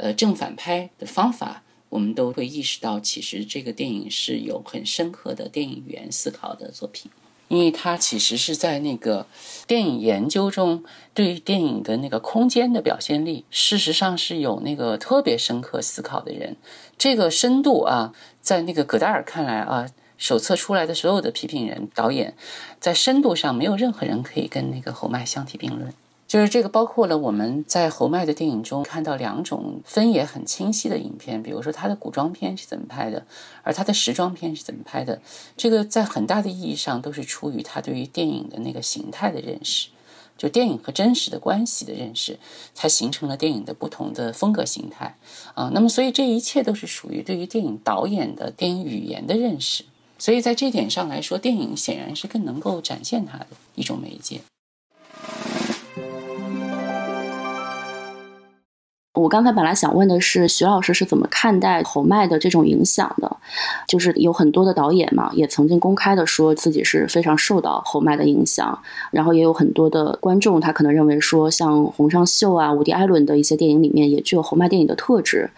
[0.00, 7.10] 呃，正反拍的方法，我们都会意识到，其实这个电影是有很深刻的电影语言思考的作品，
[7.48, 9.26] 因为它其实是在那个
[9.66, 10.84] 电影研究中，
[11.14, 16.56] 对于电影的那个空间的表现力，事实上是有那个特别深刻思考的人。
[16.96, 22.34] 这个深度啊，在那个葛达尔看来啊，手册出来的所有的批评人、导演，
[22.78, 25.94] 在深度上没有任何人可以跟那个侯麦相提并论。
[26.26, 33.24] 就是这个包括了我们在侯麦的电影中看到两种分野很清晰的影片，比如说他的古装片是怎么拍的，
[33.62, 35.22] 而他的时装片是怎么拍的。
[35.56, 39.88] 这个在很大的意义上都是出于他对于电影的那个形态的认识，
[40.36, 42.38] 就电影和真实的关系的认识，
[42.74, 45.16] 才形成了电影的不同的风格形态
[45.54, 45.70] 啊。
[45.72, 49.84] 那么，所以这一切都是属于对于电影导演的电影语言的认识。
[50.18, 53.46] 所以在这点上来说，电影显然是更能够展现它的
[53.76, 54.40] 一种媒介。
[59.18, 63.36] 我刚才本来想问的是，徐老师是怎么看待侯麦的这种影响的？
[63.88, 68.78] 就是有很多的导演嘛，也曾经公开的说自己是非常受到侯麦的影响，
[69.10, 75.50] 然后也有很多的观众，他可能认为说，像洪尚秀啊、伍迪·艾伦的一些电影里面也具有侯麦电影的特质。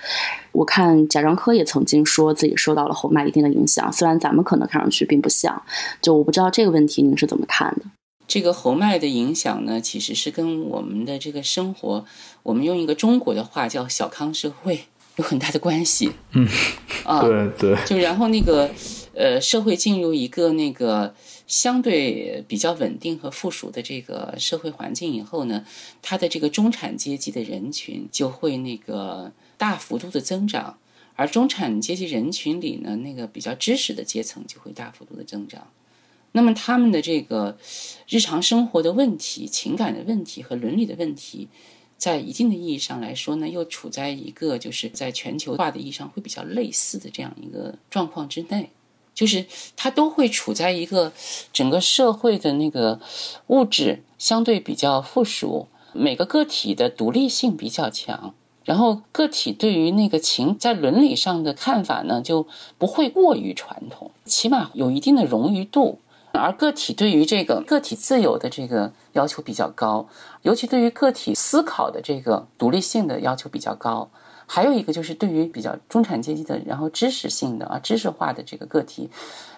[0.52, 5.62] 我看贾樟柯也曾经说自己受到了侯麦一定的影响，虽然咱们可能看上去并不像。
[6.00, 7.82] 就我不知道这个问题您是怎么看的？
[8.30, 12.04] 这个侯麦的影响呢，其实是跟我们的这个生活，
[12.44, 14.84] 我们用一个中国的话叫“小康社会”
[15.18, 16.12] 有很大的关系。
[16.30, 16.46] 嗯，
[17.02, 18.70] 啊，对对，就然后那个
[19.14, 21.12] 呃，社会进入一个那个
[21.48, 25.64] 相对比较稳定和富庶的这个社会环境以后呢，
[26.00, 30.78] 它的这个中产阶级的人群就会那个大幅度的增长，
[31.16, 35.66] 而中产阶级人群里呢，那个比较知识的阶层就会大幅度的增长。
[36.32, 37.58] 那么他们的这个
[38.08, 41.48] 日常生活的问题、情感的问题和伦理的问题，
[41.96, 48.70] 在一定的意义上来说呢，又处在一个就是在全球化的意义上会比较类似的这样一个状况之内，
[49.12, 49.44] 就是
[49.76, 51.12] 它都会处在一个
[51.52, 53.00] 整个社会的那个
[53.48, 62.46] 物质相对比较富庶，每个个体的独立性比较强，然后个体对于那个情在伦理上的看法呢，就
[62.78, 65.98] 不会过于传统，起码有一定的冗余度。
[66.32, 70.08] 而个体对于这个个体自由的这个要求比较高，
[70.42, 74.08] 尤其对于个体思考的这个独立性的要求比较高。
[74.46, 79.08] 还有一个就是对于比较中产阶级的，然后知识性的啊知识化的这个个体，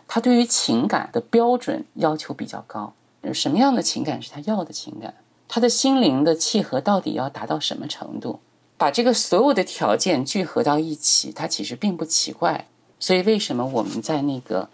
[0.06, 2.92] 他对于情感的标准要求比较高。
[3.32, 5.14] 什么样的情感是他要的情感？
[5.48, 8.40] 他的心灵的契合到底要达到什么程度？
[8.76, 12.66] 把这个所有的条件聚合到一起，它其实并不奇怪。
[12.98, 14.68] 所以为什么我们在那个？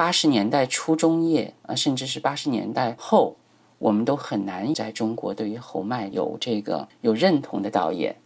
[0.00, 3.36] 八十年代初中叶啊，甚至是八十年代后，
[3.76, 8.16] 我们都很难在中国对于侯麦有这个有认同的导演。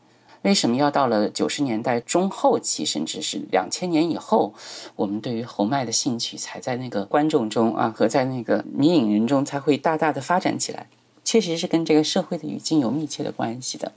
[0.43, 4.55] 为什么要到了九十年代中后期，甚至是两千年以后，
[4.95, 10.87] 我们对于侯麦的兴趣才在那个观众中啊，和在那个迷影人中才会大大的发展起来？
[11.25, 13.91] 确实是跟这个社会的语境有密切的关系的。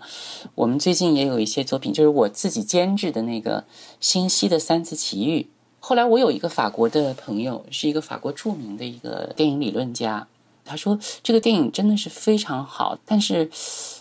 [0.55, 3.65] 我们最近也有一些作品，就是我自己监制的那个
[3.99, 5.45] 新西的三次奇遇。
[5.87, 10.27] 后来我有一个法国的朋友，是一个法国著名的一个电影理论家。
[10.65, 13.49] 他说这个电影真的是非常好，但是，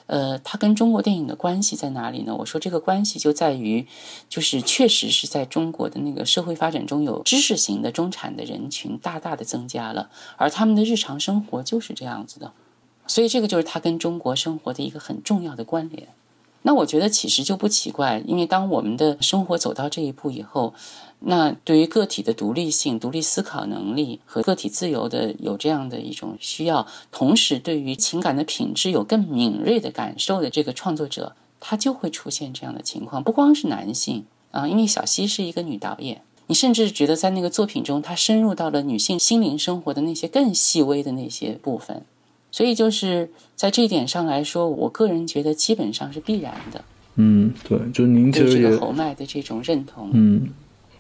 [0.07, 2.35] 呃，它跟中国电影的关系在哪里呢？
[2.35, 3.87] 我说这个关系就在于，
[4.29, 12.51] 就是确实是在中国的那个社会发展中有知识型的中产的人群大大的增加了，而他们的日常生活就是这样子的，
[13.07, 16.09] 所以这个就是它跟中国生活的一个很重要的关联。
[16.63, 20.75] 那我觉得其实就不奇怪，因为当我们的生活走到这一步以后。
[21.19, 33.25] 那对于个体的独立性、独立思考能力和个体自由的有这样的一种需要，同时对于情感的品质有更敏锐的感受的这个创作者，他就会出现这样的情况。
[33.25, 42.03] 不光是男性啊，因为小溪是一个女导演，你甚至觉得在那个作品中，她深入到了女性心灵生活的那些更细微的那些部分。
[42.53, 46.85] 所以就是在这一点上来说，我个人觉得基本上是必然的。
[47.17, 50.51] 嗯，对，就您其实也侯麦的这种认同，嗯。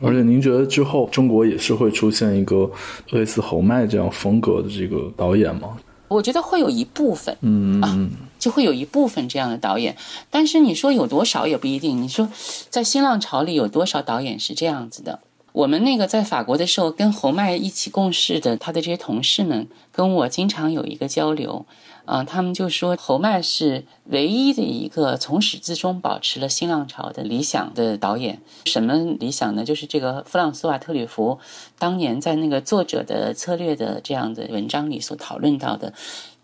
[0.01, 2.70] 而且您觉得之后中国也是会出现一个
[3.11, 5.76] 类似侯麦这样风格的这个导演吗？
[6.09, 9.97] 我觉得会有一部分，嗯啊，就会有一部分这样的导演。
[10.30, 12.01] 但是你说有多少也不一定。
[12.01, 12.28] 你说
[12.70, 15.18] 在新浪潮里有多少导演是这样子的？
[15.53, 21.66] 我们那个在法国的时候跟侯麦一起共事的他的这些同事们，跟我经常有一个交流。
[22.07, 28.41] 啊，他们就说侯麦是唯一的一个从始至终保持了新浪潮的理想的导演。
[28.65, 29.65] 什么理想呢？
[29.65, 31.39] 就是这个弗朗索瓦特吕弗
[31.79, 35.93] 当年在那个作者的策略的这样的文章里所讨论到的，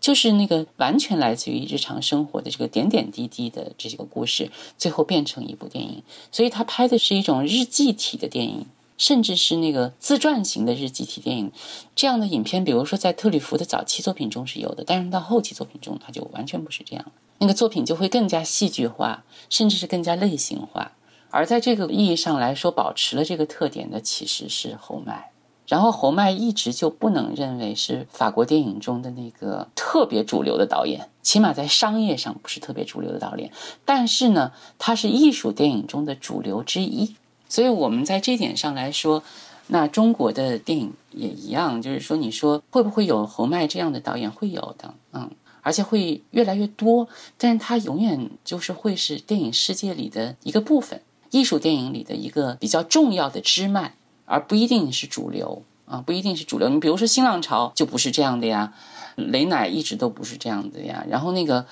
[0.01, 6.03] 就是那个完全来自于日常生活的这个点点滴滴的这个故事，最后变成一部电影。
[6.29, 8.65] 所以他拍的是一种日记体的电影。
[8.97, 11.51] 甚至是那个自传型的日记体电影，
[11.95, 17.05] 这样的影片，比如说在特吕弗的早期作品中是有的，但是到后期作品中，它就完全不是这样
[17.39, 20.93] 那个作品就会更加戏剧化，甚至是更加类型化。
[21.29, 25.31] 而在这个意义上来说，保持了这个特点的其实是侯麦。
[25.65, 33.49] 然后侯麦一直就不能认为是法国电影中的那个特别主流的导演，起码在商业上不是特别主流的导演。
[33.83, 37.15] 但是呢，他是艺术电影中的主流之一。
[37.53, 39.21] 所以，我们在这点上来说，
[39.67, 44.31] 那中国的电影也一样，就是说，你说会不会有侯麦这样的导演？
[44.31, 45.29] 会有的，嗯，
[45.61, 47.07] 而且会越来越多。
[47.37, 50.99] 但是，他永远就是会是电影世界里的一个部分，
[51.29, 53.93] 艺术电影里的一个比较重要的支脉，
[54.25, 56.67] 而不一定是主流啊，不一定是主流。
[56.69, 58.73] 你比如说新浪潮就不是这样的呀，
[59.15, 61.05] 雷乃一直都不是这样的呀。
[61.07, 61.67] 然后那个。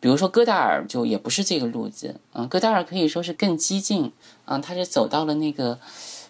[0.00, 4.12] 比如说戈达尔就也不是这个路子，嗯，戈达尔可以说是更激进，
[4.44, 5.80] 嗯，他是走到了那个，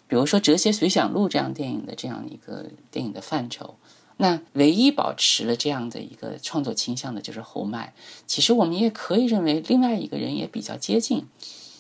[0.07, 3.75] 比如说《哲学随想录》这样电影的这样一个电影的范畴。
[4.17, 7.95] 那唯一保持了这样的一个创作倾向的就是侯麦。
[8.27, 11.27] 其实我们也可以认为另外一个人也比较接近，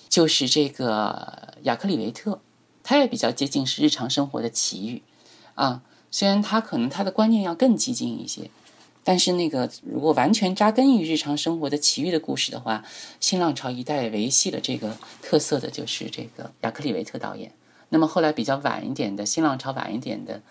[0.08, 2.40] 就是这个亚克里维特，
[2.84, 5.02] 他也比较接近是日常生活的奇遇，
[5.54, 8.50] 啊，虽然他可能他的观念要更激进一些。
[9.08, 12.84] 但是那个，如果完全扎根于日常生活的奇遇的故事的话，
[13.20, 17.50] 新浪潮一代维系了这个特色的就是这个亚克里维特导演。
[17.88, 20.42] 那么后来比较晚一点的新浪潮晚一点的，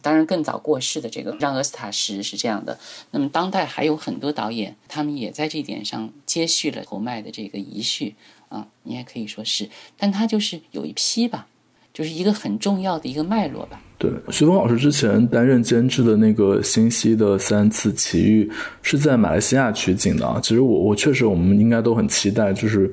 [0.00, 2.78] 当然更早过世的这个让·俄斯塔什是这样的。
[3.10, 8.14] 那么当代还有很多导演，他们也在这一点上接续了侯麦的这个遗绪
[8.48, 11.48] 啊，你也可以说是，但他就是有一批吧。
[11.96, 13.80] 就是一个很重要的一个脉络吧。
[13.96, 18.44] 对，徐峰老师之前担任监制的那个《新西的三次奇遇》
[18.82, 20.38] 是在马来西亚取景的。
[20.42, 22.92] 其实我我确实，我们应该都很期待，就是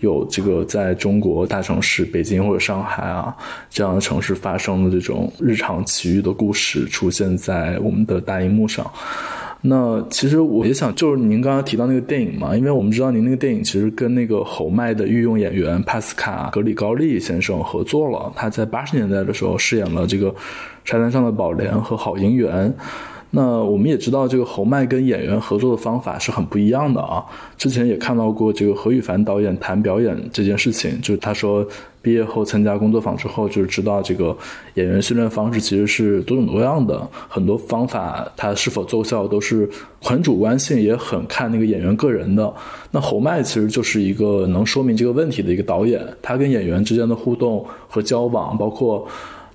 [0.00, 3.34] 有这个在中国大城市北京或者上海啊
[3.70, 8.84] 这样的城市发生的这种日常奇遇的故事出现在我们的大荧幕上。
[9.64, 20.34] 那其实我也想，就是您刚刚提到那个电影嘛，因为我们知道您那个电影其实跟那个侯麦的御用演员帕斯卡格里高利先生合作了，他在八十年代的时候饰演了这个
[20.84, 22.74] 沙滩上的宝莲和好姻缘。
[23.34, 27.24] 那我们也知道，这个侯麦跟演员合作的方法是很不一样的啊。
[27.56, 31.66] 之前也看到过这个何羽凡导演谈表演这件事情，就是他说
[32.02, 34.36] 毕业后参加工作坊之后，就是知道这个
[34.74, 39.66] 演员训练方式其实是多种多样的，很多方法它是否奏效都是
[40.02, 42.52] 很主观性，也很看那个演员个人的。
[42.90, 49.08] 那侯麦其实就是一个能说明这个问题的一个导演，他跟演员之间的互动和交往，包括。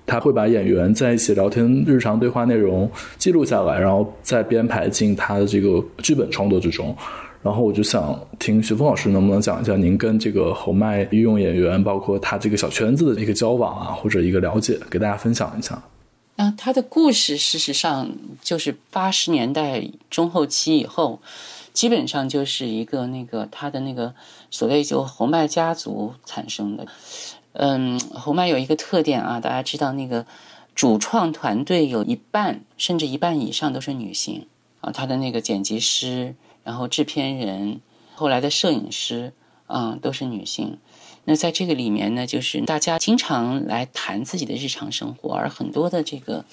[0.08, 6.96] 他会把演员在一起聊天、日常对话内容记录下来，然后再编排进他的这个剧本创作之中。
[7.40, 15.80] 然后我就想听徐峰老师能不能讲一下您跟这个侯麦御用演员，包括他这个小圈子的一个交往啊，或者一个了解，给大家分享一下。
[16.36, 18.10] 嗯，他的故事事实上
[18.42, 21.20] 就是八十年代中后期以后，
[21.72, 24.12] 基本上就是一个那个他的那个
[24.50, 26.86] 所谓就侯麦家族产生的。
[27.52, 30.26] 嗯，侯麦有一个特点啊，大家知道那个
[30.74, 34.46] 主创团队有一半甚至一半以上都是女性
[34.80, 36.34] 啊，他的那个剪辑师。
[36.64, 37.80] 然后制片人，
[38.14, 39.32] 后来的摄影师，
[39.68, 40.76] 啊，都是女性。
[41.24, 46.44] 那在这个里面呢，就是大家经常来谈自己的日常生活，而很多的这个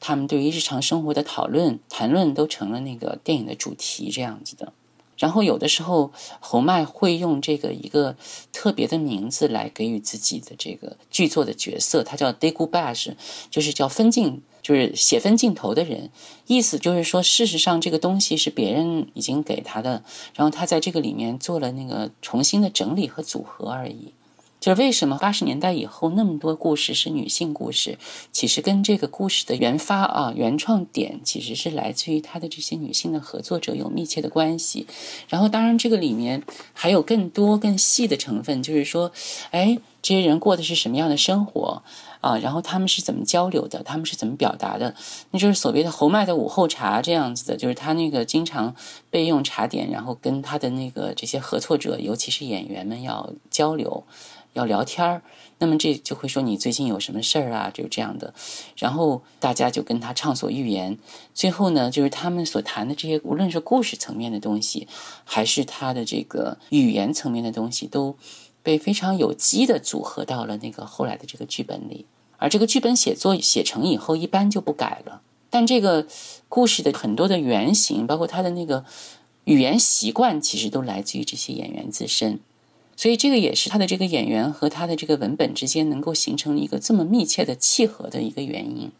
[0.00, 4.72] 他们对于日常生活的讨论、谈论都成了那个电影的主题这样子的。
[5.16, 6.10] 然后有的时候，
[6.40, 8.16] 侯麦会用这个一个
[8.52, 13.14] 特别的名字来给予自己的这个剧作的角色，他叫 decoupage，
[13.50, 14.42] 就是叫分镜。
[14.62, 16.12] 就是写分镜头的人，
[16.46, 20.04] 意思就是说，事实上这个东西是别人已经给他的，
[20.36, 24.12] 然后他在这个里面做了那个重新的整理和组合而已。
[24.62, 27.98] 就是为什么八十年代以后那么多故事是女性故事，
[28.30, 34.86] 其实跟这个故事的原发啊、原创点其实是来自于他的这些女性的合作者有密切的关系。
[35.28, 39.10] 然后，当然这个里面还有更多更细的成分，就是说，
[39.50, 41.82] 哎，这些人过的是什么样的生活？
[42.20, 43.82] 啊，然后他们是怎么交流的？
[43.82, 44.94] 他们是怎么表达的？
[45.32, 48.76] 那就是所谓的侯麦的午后茶这样子的，就是他那个经常
[49.10, 54.04] 备用茶点，然后跟他的那个这些合作者，尤其是演员们要交流，
[54.52, 55.22] 要聊天儿。
[55.58, 57.70] 那么这就会说你最近有什么事儿啊？
[57.72, 58.34] 就是这样的。
[58.76, 60.98] 然后大家就跟他畅所欲言。
[61.32, 64.88] 最后呢，就是他们所谈的这些，无论是故事层面的东西，
[65.24, 68.16] 还是他的这个语言层面的东西，都。
[68.64, 72.06] 被非常有机的组合到了那个后来的这个剧本里，
[72.38, 75.20] 而这个剧本写作写成以后，一般就不改了。
[75.50, 76.06] 但这个
[76.48, 78.84] 故事的很多的原型，包括他的那个
[79.46, 82.38] 语言习惯，其实都来自于这些演员自身。
[83.02, 88.92] 所以这个也是他的这个演员和他的这个文本之间能够形成一个这么密切的契合的一个原因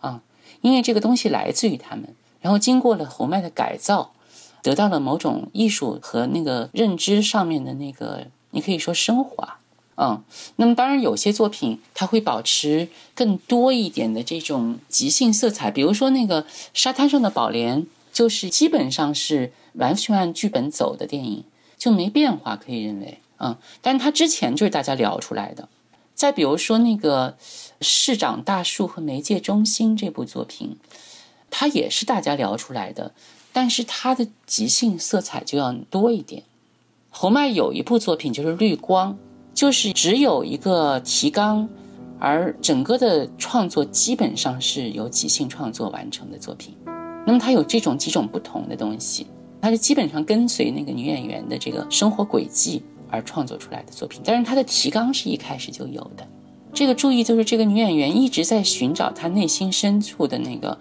[0.00, 0.22] 啊，
[0.62, 4.14] 因为这个东西来自于他们，然后经过了侯麦的改造，
[4.62, 8.28] 得到了某种艺术和那个认知上面的那个。
[8.52, 9.58] 你可以说升华，
[9.96, 10.22] 嗯，
[10.56, 21.44] 那么当然有些作品它会保持更多一点的这种即兴色彩，比如说那个沙滩上的宝莲，就是基本上是完全按剧本走的电影，
[21.76, 25.68] 就没变化，可以认为，嗯，但是它之前就是大家聊出来的。
[26.14, 27.36] 再比如说那个
[27.80, 30.76] 市长大树和媒介中心这部作品，
[31.50, 33.12] 它也是大家聊出来的，
[33.52, 36.44] 但是它的即兴色彩就要多一点。
[37.10, 39.12] 侯麦有一部作品就是《绿光》，
[39.54, 41.68] 就是只有一个提纲，
[42.20, 46.76] 而整个的创作基本上是由即兴创作完成的作品。
[47.26, 49.26] 那么它有这种几种不同的东西，
[49.60, 54.20] 它是基本上跟随那个女演员的这个生活轨迹而创作出来的作品。
[54.24, 56.26] 但是它的提纲是一开始就有的。
[56.72, 60.78] 这个注意就是这个女演员一直在寻找她内心深处的那个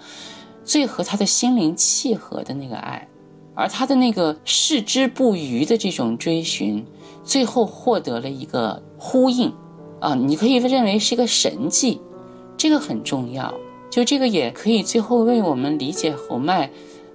[0.63, 3.07] 最和她的心灵契合的那个爱。
[3.55, 6.83] 而她的那个矢志不渝的这种追寻，
[7.23, 9.53] 最后获得了一个呼应，
[9.99, 12.01] 啊，你可以认为是一个神迹，
[12.57, 13.53] 这个很重要。
[13.91, 16.71] 就这个也可以最后为我们理解侯麦，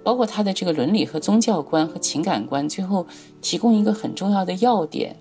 [0.08, 3.06] 包括他的这个伦理和宗教观和情感观，最后
[3.42, 5.14] 提供一个很重要的要点，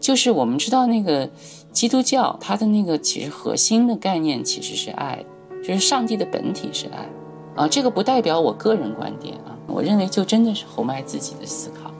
[0.00, 1.30] 就是我们知道那个
[1.70, 5.24] 基督教它的那个其实核心的概念其实是爱，
[5.62, 7.08] 就是上帝的本体是爱，
[7.54, 9.56] 啊，这个不代表我个人观点啊。
[9.68, 11.92] 我认为就真的是侯麦自己的思考，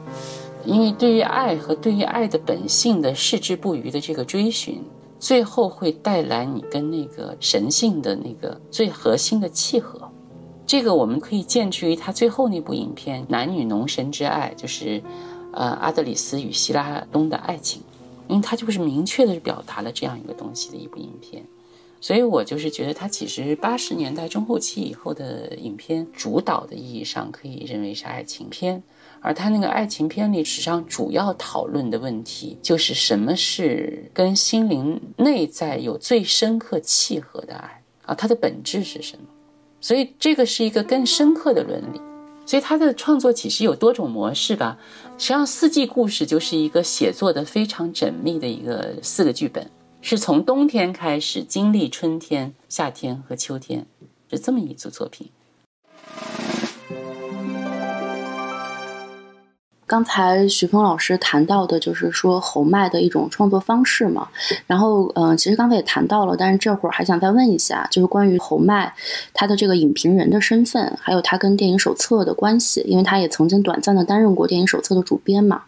[0.65, 4.83] 因为对于爱和对于爱的本性的矢志不渝的这个追寻，
[5.21, 10.11] 最后会带来你跟那个神性的那个最核心的契合。
[10.67, 15.01] 这个我们可以见之于他最后那部影片《男女农神之爱》，就是
[15.53, 17.81] 呃阿德里斯与希拉东的爱情，
[18.27, 21.43] 因为他就是明确的表达了这样一个东西的一部影片。
[22.01, 28.83] 所以我就是觉得，他其实八十年代中后期以后的影片，主导的意义上可以认为是爱情片，
[29.21, 38.13] 而他那个爱情片历史上主要讨论的问题，就是什么是跟心灵内在有最深刻契合的爱啊？
[38.13, 39.23] 它的本质是什么？
[39.85, 42.01] 所以这个是一个更深刻的伦理。
[42.43, 44.79] 所以他的创作其实有多种模式吧。
[45.15, 49.69] 实际上，《四季故事》就是一个写作的非常缜密的一个四个剧本。
[50.01, 53.85] 是从冬天开始经历春天、夏天和秋天，
[54.31, 55.29] 是这么一组作品。
[59.87, 64.27] 刚才徐峰老师谈到的，就是说侯麦的一种创作方式嘛。
[64.65, 68.93] 然后，嗯，其实刚才也谈到了，但是这会儿还想再问一下，就是关于侯麦
[69.33, 75.61] 他的这个影评人的身份，还有他跟电影手册的关系，因为他也曾经短暂的担任过电影手册的主编嘛。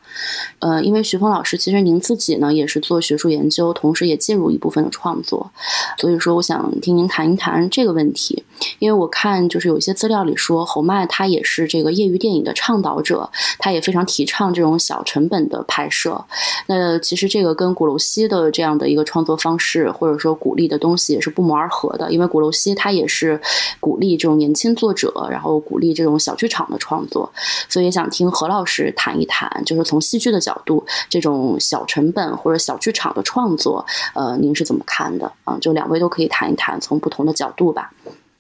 [0.60, 5.52] 呃，因为徐峰老师其实您自己呢也是做学术研究，同时也介入一部分的创作，
[5.98, 8.44] 所以说我想听您谈一谈这个问题。
[8.80, 13.30] 因为我看就是有一些资料里说，侯麦他也是这个业余电影的倡导者，
[13.60, 16.26] 他也非常提倡这种小成本的拍摄。
[16.66, 22.12] 那其实这个跟古楼西的这样的一个创作方式，或者说鼓励的东西也是不谋而合的。
[22.12, 23.40] 因为古楼西他也是
[23.80, 27.32] 鼓励这种年轻作者，然后鼓励这种小剧场的创作。
[27.70, 33.84] 所以也想听何老师谈一谈，就是从从戏剧的角度，这种小成本或者小剧场的创作，
[34.14, 35.58] 呃，您是怎么看的啊？
[35.60, 37.92] 就两位都可以谈一谈，从不同的角度吧。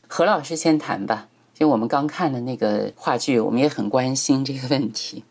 [0.07, 1.25] 何老师先谈吧，
[1.57, 5.23] 因为我们刚看的那个话剧，我们也很关心这个问题。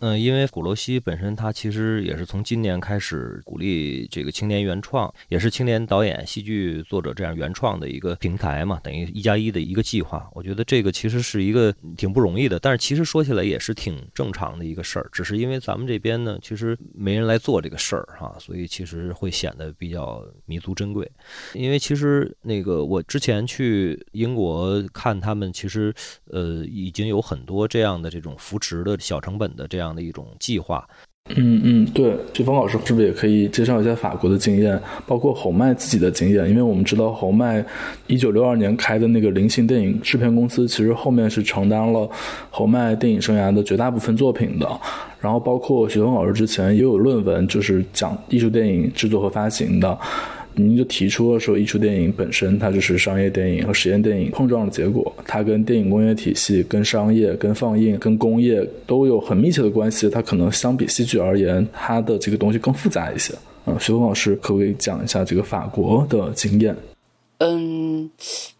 [0.00, 10.30] 嗯，因为鼓楼西本身，它其实也是从今年开始鼓励这个青年原创，也是青年导演、戏剧作者这样原创的一个平台嘛，等于一加一的一个计划。
[10.34, 21.10] 我觉得这个其实是一个挺不容易的，但是其实说起来也是挺正常的一个事儿，只是因为咱们这边呢，其实没人来做这个事儿哈，所以其实会显得比较弥足珍贵。
[21.54, 25.92] 因为其实那个我之前去英国看他们，其实
[26.30, 29.87] 呃已经有很多这样的这种扶持的小成本的这样。
[29.88, 30.86] 样的一种计划，
[31.36, 36.48] 嗯嗯，对，徐峰老师是不是也可以介绍一下法国的经验，包括侯麦自己的经验？
[36.48, 37.64] 因为我们知道侯麦
[38.06, 42.08] 一九六二年开的那个灵性电影制片公司，其实后面是承担了
[42.50, 44.68] 侯麦电影生涯的绝大部分作品的。
[45.20, 49.98] 然后，包括徐峰老师之前也有论文，就是讲艺术电影制作和发行的。
[50.58, 60.10] 您就提出了说，艺术电影本身它就是商业电影和实验电影碰撞的结果，它跟电影工业体系、跟商业、跟放映、跟工业都有很密切的关系。
[60.10, 63.32] 它可能相比戏剧而言，它的这个东西更复杂一些。
[63.66, 66.74] 嗯，徐峰老师可不可以讲一下这个法国的经验？
[67.38, 68.10] 嗯，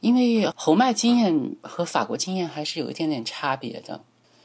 [0.00, 4.00] 因为侯麦经验和法国经验还是有一点点差别的。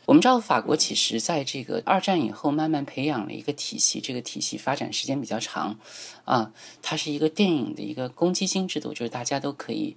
[0.05, 5.79] 我们知道，法国其实在这个二战以后慢慢培养了一个体系，这个体系发展时间比较长，
[6.25, 6.51] 啊，
[6.81, 9.95] 它是一个电影的一个公积金制度，就是大家都可以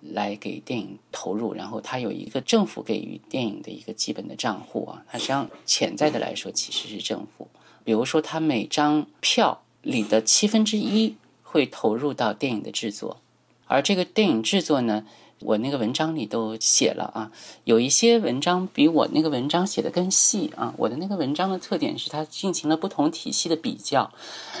[0.00, 7.48] 来给电影投入，然后它有一个政府给予电影的一个基本的账户啊，它实际上潜在的来说其实是政府，
[7.84, 13.20] 比如说它每张票里的七分之一会投入到电影的制作，
[13.66, 15.06] 而这个电影制作呢。
[15.40, 17.30] 我那个文章里都写了啊，
[17.64, 20.74] 有一些文章比我那个文章写的更细啊。
[20.78, 24.12] 我的那个文章的特点是它进行了不同体系的比较，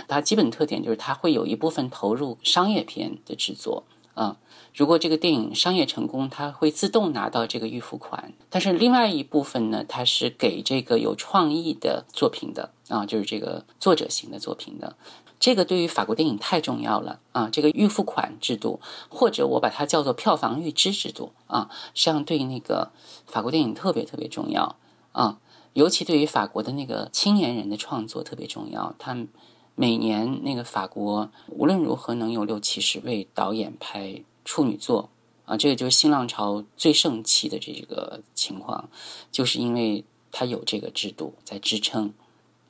[0.08, 4.36] 它基本特点就是它会有一部分投入商业片的制作啊。
[4.74, 8.32] 如果这个电影商业成功，它会自动拿到这个预付款。
[8.50, 14.96] 但是另外一部分呢，它是给这个有创意的作品的啊，就是这个作者型的作品的。
[15.38, 17.50] 这个对于法国电影太重要了啊！
[17.52, 22.90] 这个预付款制度，或者我把它叫做票房预支制度啊，实际上对那个
[23.26, 24.76] 法国电影特别特别重要
[25.12, 25.38] 啊，
[25.74, 28.94] 尤其对于法国的那个青年人的创作特别重要。
[28.98, 29.26] 他
[29.74, 35.10] 每年那个法国无论如何能有六七十位导演拍处女座
[35.44, 38.88] 啊，这个就是新浪潮最盛期的这个情况，
[39.32, 42.12] 就是因为它有这个制度在支撑。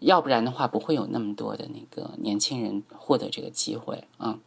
[0.01, 4.39] 要不然的话，不会有那么多的那个年轻人获得这个机会啊。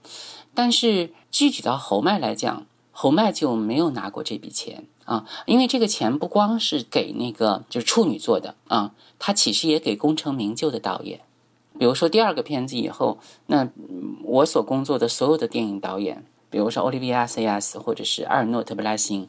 [0.53, 11.21] 但是具体到侯麦来讲，侯麦就没有拿过这笔钱啊，因为这个钱不光是给那个就是处女座的啊，他其实也给功成名就的导演。
[11.79, 13.17] 比如说第二个片子以后，
[13.47, 13.67] 那
[14.23, 19.27] 我所工作的所有的电影导演，比如说奥利维亚·塞亚斯或者是阿尔诺特·布拉辛，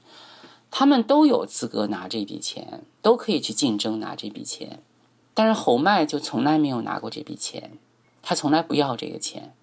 [0.70, 4.82] 他们都有资格拿这笔钱，都可以去竞争拿这笔钱。
[5.34, 7.72] 但是侯麦就从来没有拿过这笔钱，
[8.22, 9.54] 他从来不要这个钱。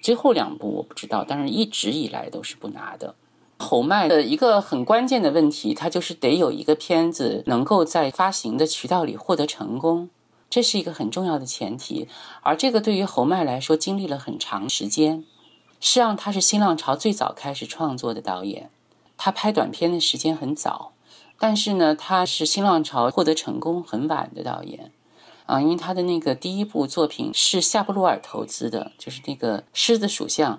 [0.00, 3.14] 最后两部我不知道，但是一直以来都是不拿的。
[3.58, 10.10] 侯麦的一个很关键的问题，他就是得有一个片子能够在发行的渠道里获得成功，
[10.48, 12.06] 这是一个很重要的前提。
[12.42, 15.24] 而这个对于侯麦来说，经历了很长时间。
[15.80, 18.70] 实际上，他是新浪潮最早开始创作的导演，
[19.16, 20.92] 他拍短片的时间很早，
[21.38, 24.90] 但是呢，他是新浪潮获得成功很晚的导演。
[25.46, 30.54] 啊，因为他的那个第一部作品是夏布罗尔投资的，就是那个《狮子属相》，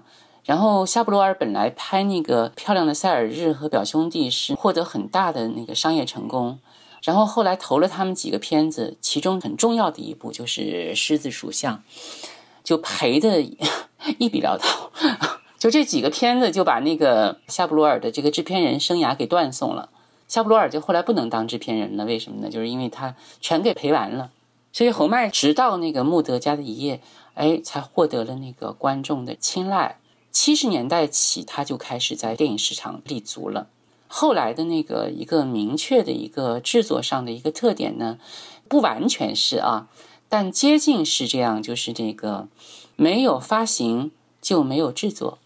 [0.45, 6.57] 然后夏布罗尔本来拍那个《漂亮的塞尔日》和《表兄弟》是获得很大的那个商业成功，
[7.03, 10.61] 然后后来投了他们几个片子，其中很重要的一部就是
[10.95, 11.75] 《狮子属相》，
[12.67, 13.41] 就赔的
[14.17, 14.91] 一笔潦草，
[15.57, 19.89] 就这几个片子就把那个夏布罗尔的这个制片人生涯给断送了。
[20.27, 22.49] 夏布罗尔就后来不能当制片人了，为什么呢？
[22.49, 24.31] 就是因为他全给赔完了
[24.73, 26.99] 所以侯麦直到那个穆德家的一夜，
[27.35, 29.99] 哎，才获得了那个观众的青睐。
[30.33, 33.67] 七十年代起，他就开始在电影市场立足了。
[34.09, 38.19] 后来的那个一个明确的一个制作上的一个特点呢，
[38.67, 39.87] 不完全是啊，
[40.29, 42.47] 但接近是这样，就是这个
[42.95, 44.11] 没有发行
[44.41, 45.37] 就没有制作，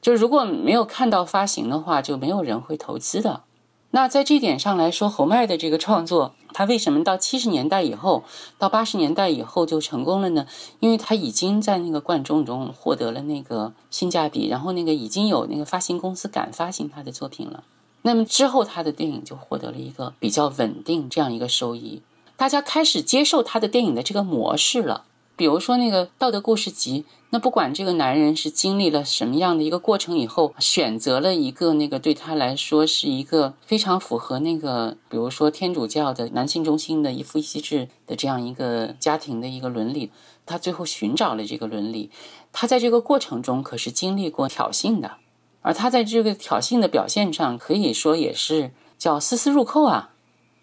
[0.00, 3.42] 就如果没有看到发行的话，就没有人会投资的。
[3.90, 8.24] 那在这点上来说，侯麦的这个创作，他为什么到七十年代以后，
[8.58, 10.46] 到八十年代以后就成功了呢？
[10.80, 17.62] 因为他已经在那个观众中获得了那个性价比，然后那个已经有那个发行公司敢发行他的作品了。
[18.02, 22.02] 那么之后，他的电影就获得了一个比较稳定这样一个收益，
[22.36, 25.04] 大家开始接受他的电影的这个模式了。
[25.36, 40.12] 比如说那个《道德故事集》，那不管这个男人是经历了什么样的一个过程以后，选择了一个那个对他来说是一个非常符合那个，比如说天主教的男性中心的一夫一妻制的这样一个家庭的一个伦理，
[40.46, 42.10] 他最后寻找了这个伦理，
[42.52, 45.16] 他在这个过程中可是经历过挑衅的，
[45.62, 50.10] 而他在这个挑衅的表现上，可以说也是叫丝丝入扣啊。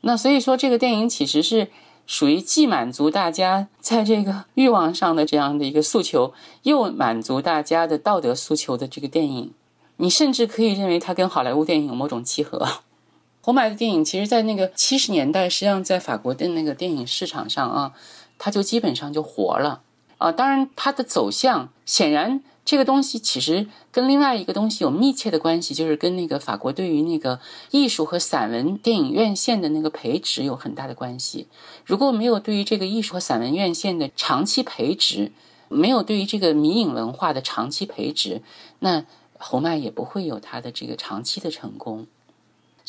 [0.02, 1.70] 那所以说，这个电影其实是。
[2.08, 6.34] 属于既满足大家在这个欲望上的这样的一个诉求，
[6.64, 9.54] 又满足大家的道德诉求的这个电影，
[9.98, 12.68] 你甚至可以认为它跟好莱坞电影有某种契合。
[13.42, 17.94] 红麦的电影，其实，在那个七十年代，实际上在法国的那个电影市场上啊，
[18.38, 19.82] 它就基本上就活了
[20.18, 20.34] 啊。
[20.34, 22.42] 当然，它的走向显然。
[22.72, 27.42] 这个东西其实跟另外一个东西有密切的关系，就是跟那个法国对于那个
[27.72, 31.48] 艺术和散文电影院线的那个培植有很大的关系。
[31.86, 35.34] 如果没有对于这个艺术和散文院线的长期培植，
[35.68, 38.42] 没有对于这个迷影文化的长期培植，
[38.80, 39.04] 那
[39.38, 42.08] 侯麦也不会有他的这个长期的成功。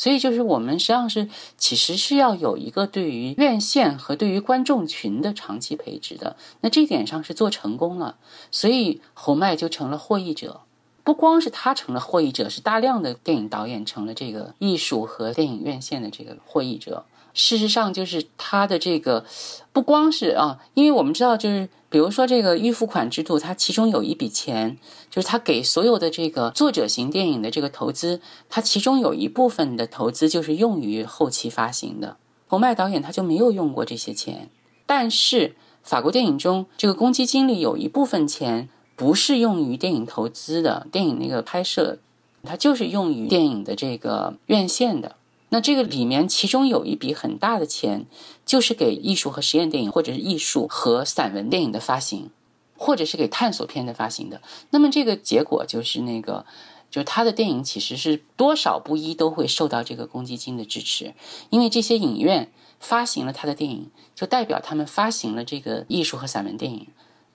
[0.02, 6.34] 所以，就是我们实际上是其实是要有一个对于院线和对于观众群的长期培植的。
[6.60, 8.16] 那这点上是做成功了，
[8.50, 10.62] 所以侯麦就成了获益者。
[11.04, 17.04] 不光是他成了获益者，是大量的电影导演成了这个艺术和电影院线的这个获益者。
[17.34, 19.24] 事实上，就是他的这个
[19.72, 21.68] 不光是啊，因为我们知道就是。
[21.92, 24.78] 比如说这个预付款制度，它其中有一笔钱，
[25.10, 32.16] 就是他给所有的这个作者型电影的这个投资，它其中有一部分的投资就是用于后期发行的。
[32.46, 34.48] 侯麦导演他就没有用过这些钱，
[34.86, 41.98] 但是法国电影中这个公积金里有一部分钱不是用于电影投资的，电影那个拍摄，
[42.42, 45.16] 它就是用于电影的这个院线的。
[45.52, 48.06] 那这个里面，其中有一笔很大的钱，
[48.46, 52.30] 就是给艺术和实验电影，或者是艺术和散文电影的发行，
[52.74, 54.40] 或者是给探索片的发行的。
[54.70, 56.46] 那么这个结果就是那个，
[56.90, 61.12] 就是他的电影其实是多少不一都会受到这个公积金的支持，
[61.50, 62.50] 因为这些影院
[62.80, 66.86] 发行了他的电影，就代表他们发行了这个艺术和散文电影。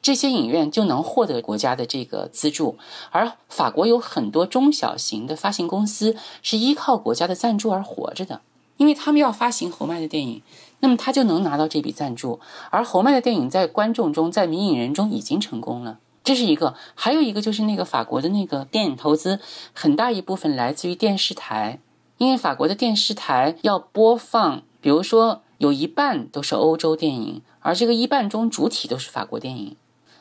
[0.02, 2.78] 这些影院就能获得国家的这个资助，
[3.12, 8.42] 而法国有很多中小型的发行公司是依靠国家的赞助而活着的，
[8.78, 10.42] 因为他们要发行侯麦的电影，
[10.80, 12.40] 那么他就能拿到这笔赞助。
[12.70, 16.76] 而侯麦的电影在观众中，在迷影人中已经成功了，这是一个。
[16.96, 19.40] 还有一个就是那个法国的那个电影投资，
[19.74, 21.80] 很大一部分来自于电视台，
[22.18, 29.76] 因为法国的电视台要播放，比如说有一半都是欧洲电影，而这个一半中主体都是法国电影。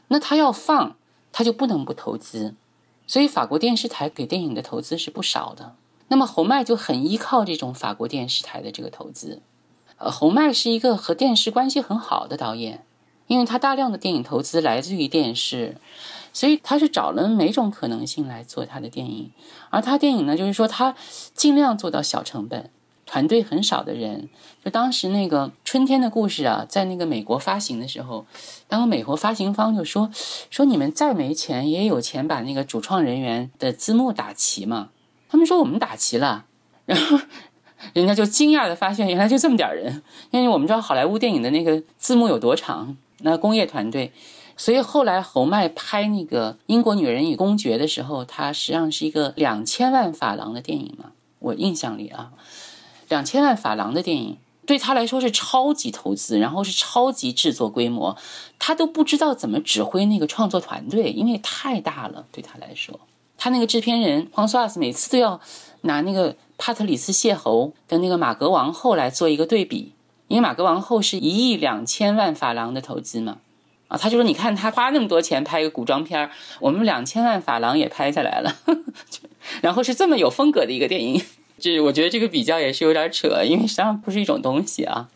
[0.09, 0.97] 那他要放，
[1.33, 2.55] 他就不能不投资，
[3.07, 5.75] 所以法国电视台给电影的投资是不少的。
[6.09, 9.43] 那么侯麦就很依靠这种法国电视台的这个投资。
[9.99, 12.85] 呃，侯麦是一个和电视关系很好的导演，
[13.27, 15.79] 因为他大量的电影投资来自于电视，
[16.33, 19.33] 所以他是找了每种可能性来做他的电影。
[19.71, 20.95] 而他电影呢，就是说他
[21.35, 22.71] 尽量做到小成本。
[23.07, 24.29] 团队很少的人，
[24.65, 28.27] 就当时那个《春天的故事》啊，在那个美国发行的时候，
[28.69, 30.11] 当个美国发行方就说
[30.51, 34.91] ：“说你们再没钱也有钱把那个主创人员的字幕打齐嘛。”
[35.31, 36.45] 他们说：“我们打齐了。”
[36.85, 37.19] 然后
[37.95, 40.03] 人家就惊讶的发现，原来就这么点人。
[40.33, 44.13] 因为我们知道好莱坞电影的那个字幕有多长，那工业团队，
[44.57, 52.33] 所以后来侯麦拍那个《英国女人与公爵》的时候，它实际上是一个两千万法郎的电影嘛，我印象里啊。
[53.09, 54.37] 两千万法郎的电影
[54.67, 58.17] 对他来说是超级投资，然后是超级制作规模，
[58.59, 62.27] 他都不知道怎么指挥那个创作团队，因为太大了。
[62.33, 62.99] 对他来说，
[63.39, 65.41] 他那个制片人黄索瓦斯每次都要
[65.83, 69.93] 拿那个帕特里斯谢侯的那个马格王后来做一个对比，
[70.27, 73.39] 因为马格王后是一亿两千万法郎的投资嘛，
[73.87, 76.29] 啊，他就说你看他花那么多钱拍一个古装片
[76.59, 78.57] 我们两千万法郎也拍下来了，
[79.63, 81.23] 然后是这么有风格的一个电影。
[81.59, 85.09] 这我觉得这个比较也是有点扯，因为实际上不是一种东西啊。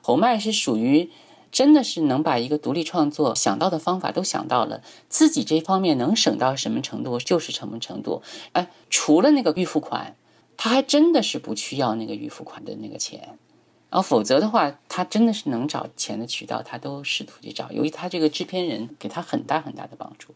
[0.00, 1.10] 侯麦是属于
[1.50, 8.22] 真的是能把一个独立创作想到的方法都想到了，自己这方面能省到什么程度就是什么程度。
[8.52, 10.16] 哎，除了那个预付款，
[10.56, 13.38] 他还真的是不去要那个预付款的那个钱，
[13.90, 17.70] 然后否则的话，他真的是能找钱的渠道，他都试图去找。
[17.70, 20.34] 由于他这个制片人给他很大很大的帮助。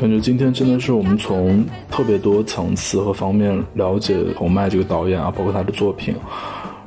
[0.00, 6.16] 感觉今天真的是我们从特别多层次和方面了解洪麦这个导演啊，包括他的作品。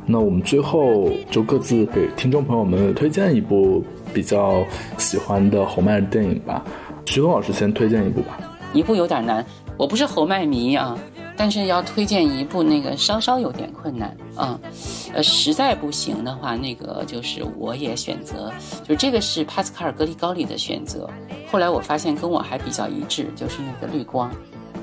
[0.08, 4.66] 那我们最后就各自给听众朋友们推荐一部比较
[4.98, 6.66] 喜欢的侯麦的电影吧。
[7.06, 8.40] 徐东老师先推荐一部吧。
[8.74, 9.46] 一部有点难，
[9.78, 10.98] 我不是侯麦迷啊。
[11.36, 14.60] 但是要推荐一部那个稍稍有点困难啊，
[15.14, 18.52] 呃，实在不行的话，那个就是我也选择，
[18.88, 21.10] 就这个是帕斯卡尔·格里高利的选择。
[21.52, 24.32] 后来我发现跟我还比较一致，就是那个绿光，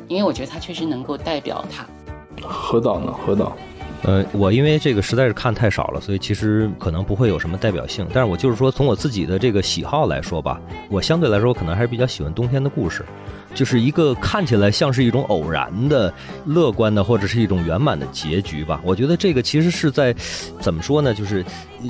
[0.08, 1.86] 因为我觉得它确实能够代表他。
[2.42, 3.12] 何导呢？
[3.12, 3.56] 何导？
[4.02, 8.06] 呃，我因为这个实在是看太少了，所以其实可能不会有什么代表性。
[8.14, 13.04] 但是我就是说，从我自己的这个喜好来说吧，我相对来说可能还是比较喜欢冬天的故事。
[13.54, 16.12] 就是一个看起来像是一种偶然的、
[16.44, 18.80] 乐观的，或者是一种圆满的结局吧。
[18.84, 20.14] 我觉得这个其实是在
[20.60, 21.14] 怎么说呢？
[21.14, 21.44] 就是。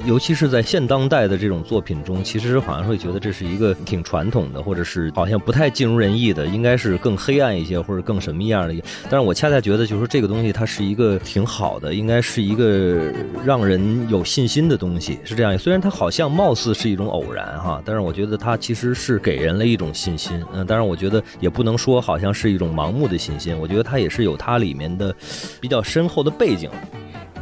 [0.05, 8.75] 尤其是在现当代的这种作品中，其实好像会觉得这是一个挺传统的，或者是好像不太尽如人意的，应该是更黑暗一些，或者更什么样的。
[9.09, 13.13] 但是我恰恰觉得，就是说这个东西它是一个挺好的，应该是一个
[13.45, 15.59] 让人有信心的东西，是这样。
[15.59, 20.43] 虽然它好像貌似是一种偶然哈，但是我觉得它其实是给人了一种信心。
[20.53, 25.15] 嗯，当然我觉得也不能说好像是一种盲目的信心，我觉得它也是有它里面的
[25.61, 26.71] 比较深厚的背景。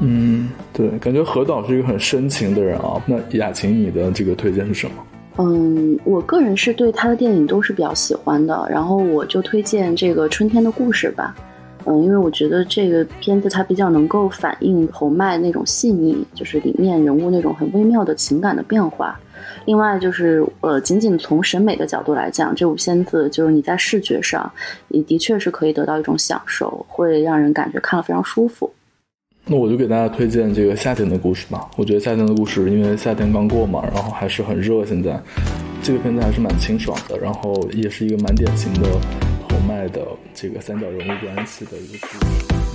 [0.01, 3.03] 嗯，对，感觉何导是一个很深情的人啊。
[3.07, 4.95] 那雅琴，你的这个推荐是什么？
[5.39, 11.35] 嗯，我个人是对他的电影都是比较喜欢的，然后我就推荐这个《春天的故事》吧。
[11.85, 19.19] 嗯，因为我觉得这个片子它比较能够反映侯麦那种细腻，就是里面人物那种很微妙的情感的变化。
[19.65, 24.51] 另外就是，呃，仅仅从审美的角度来讲，这部片子就是你在视觉上
[24.89, 28.71] 也的确是可以得到一种享受，会让人感觉看了非常舒服。
[29.51, 31.71] 那我就给大家推荐这个夏天的故事吧。
[31.77, 34.85] 我觉得夏天的故事，因为夏天刚过嘛，然后还是很热。
[34.85, 35.19] 现在
[35.83, 38.87] 这个片子还是蛮清爽的，然后也是一个蛮典型的
[39.49, 42.68] 侯麦的这个三角人物关系的一个故事。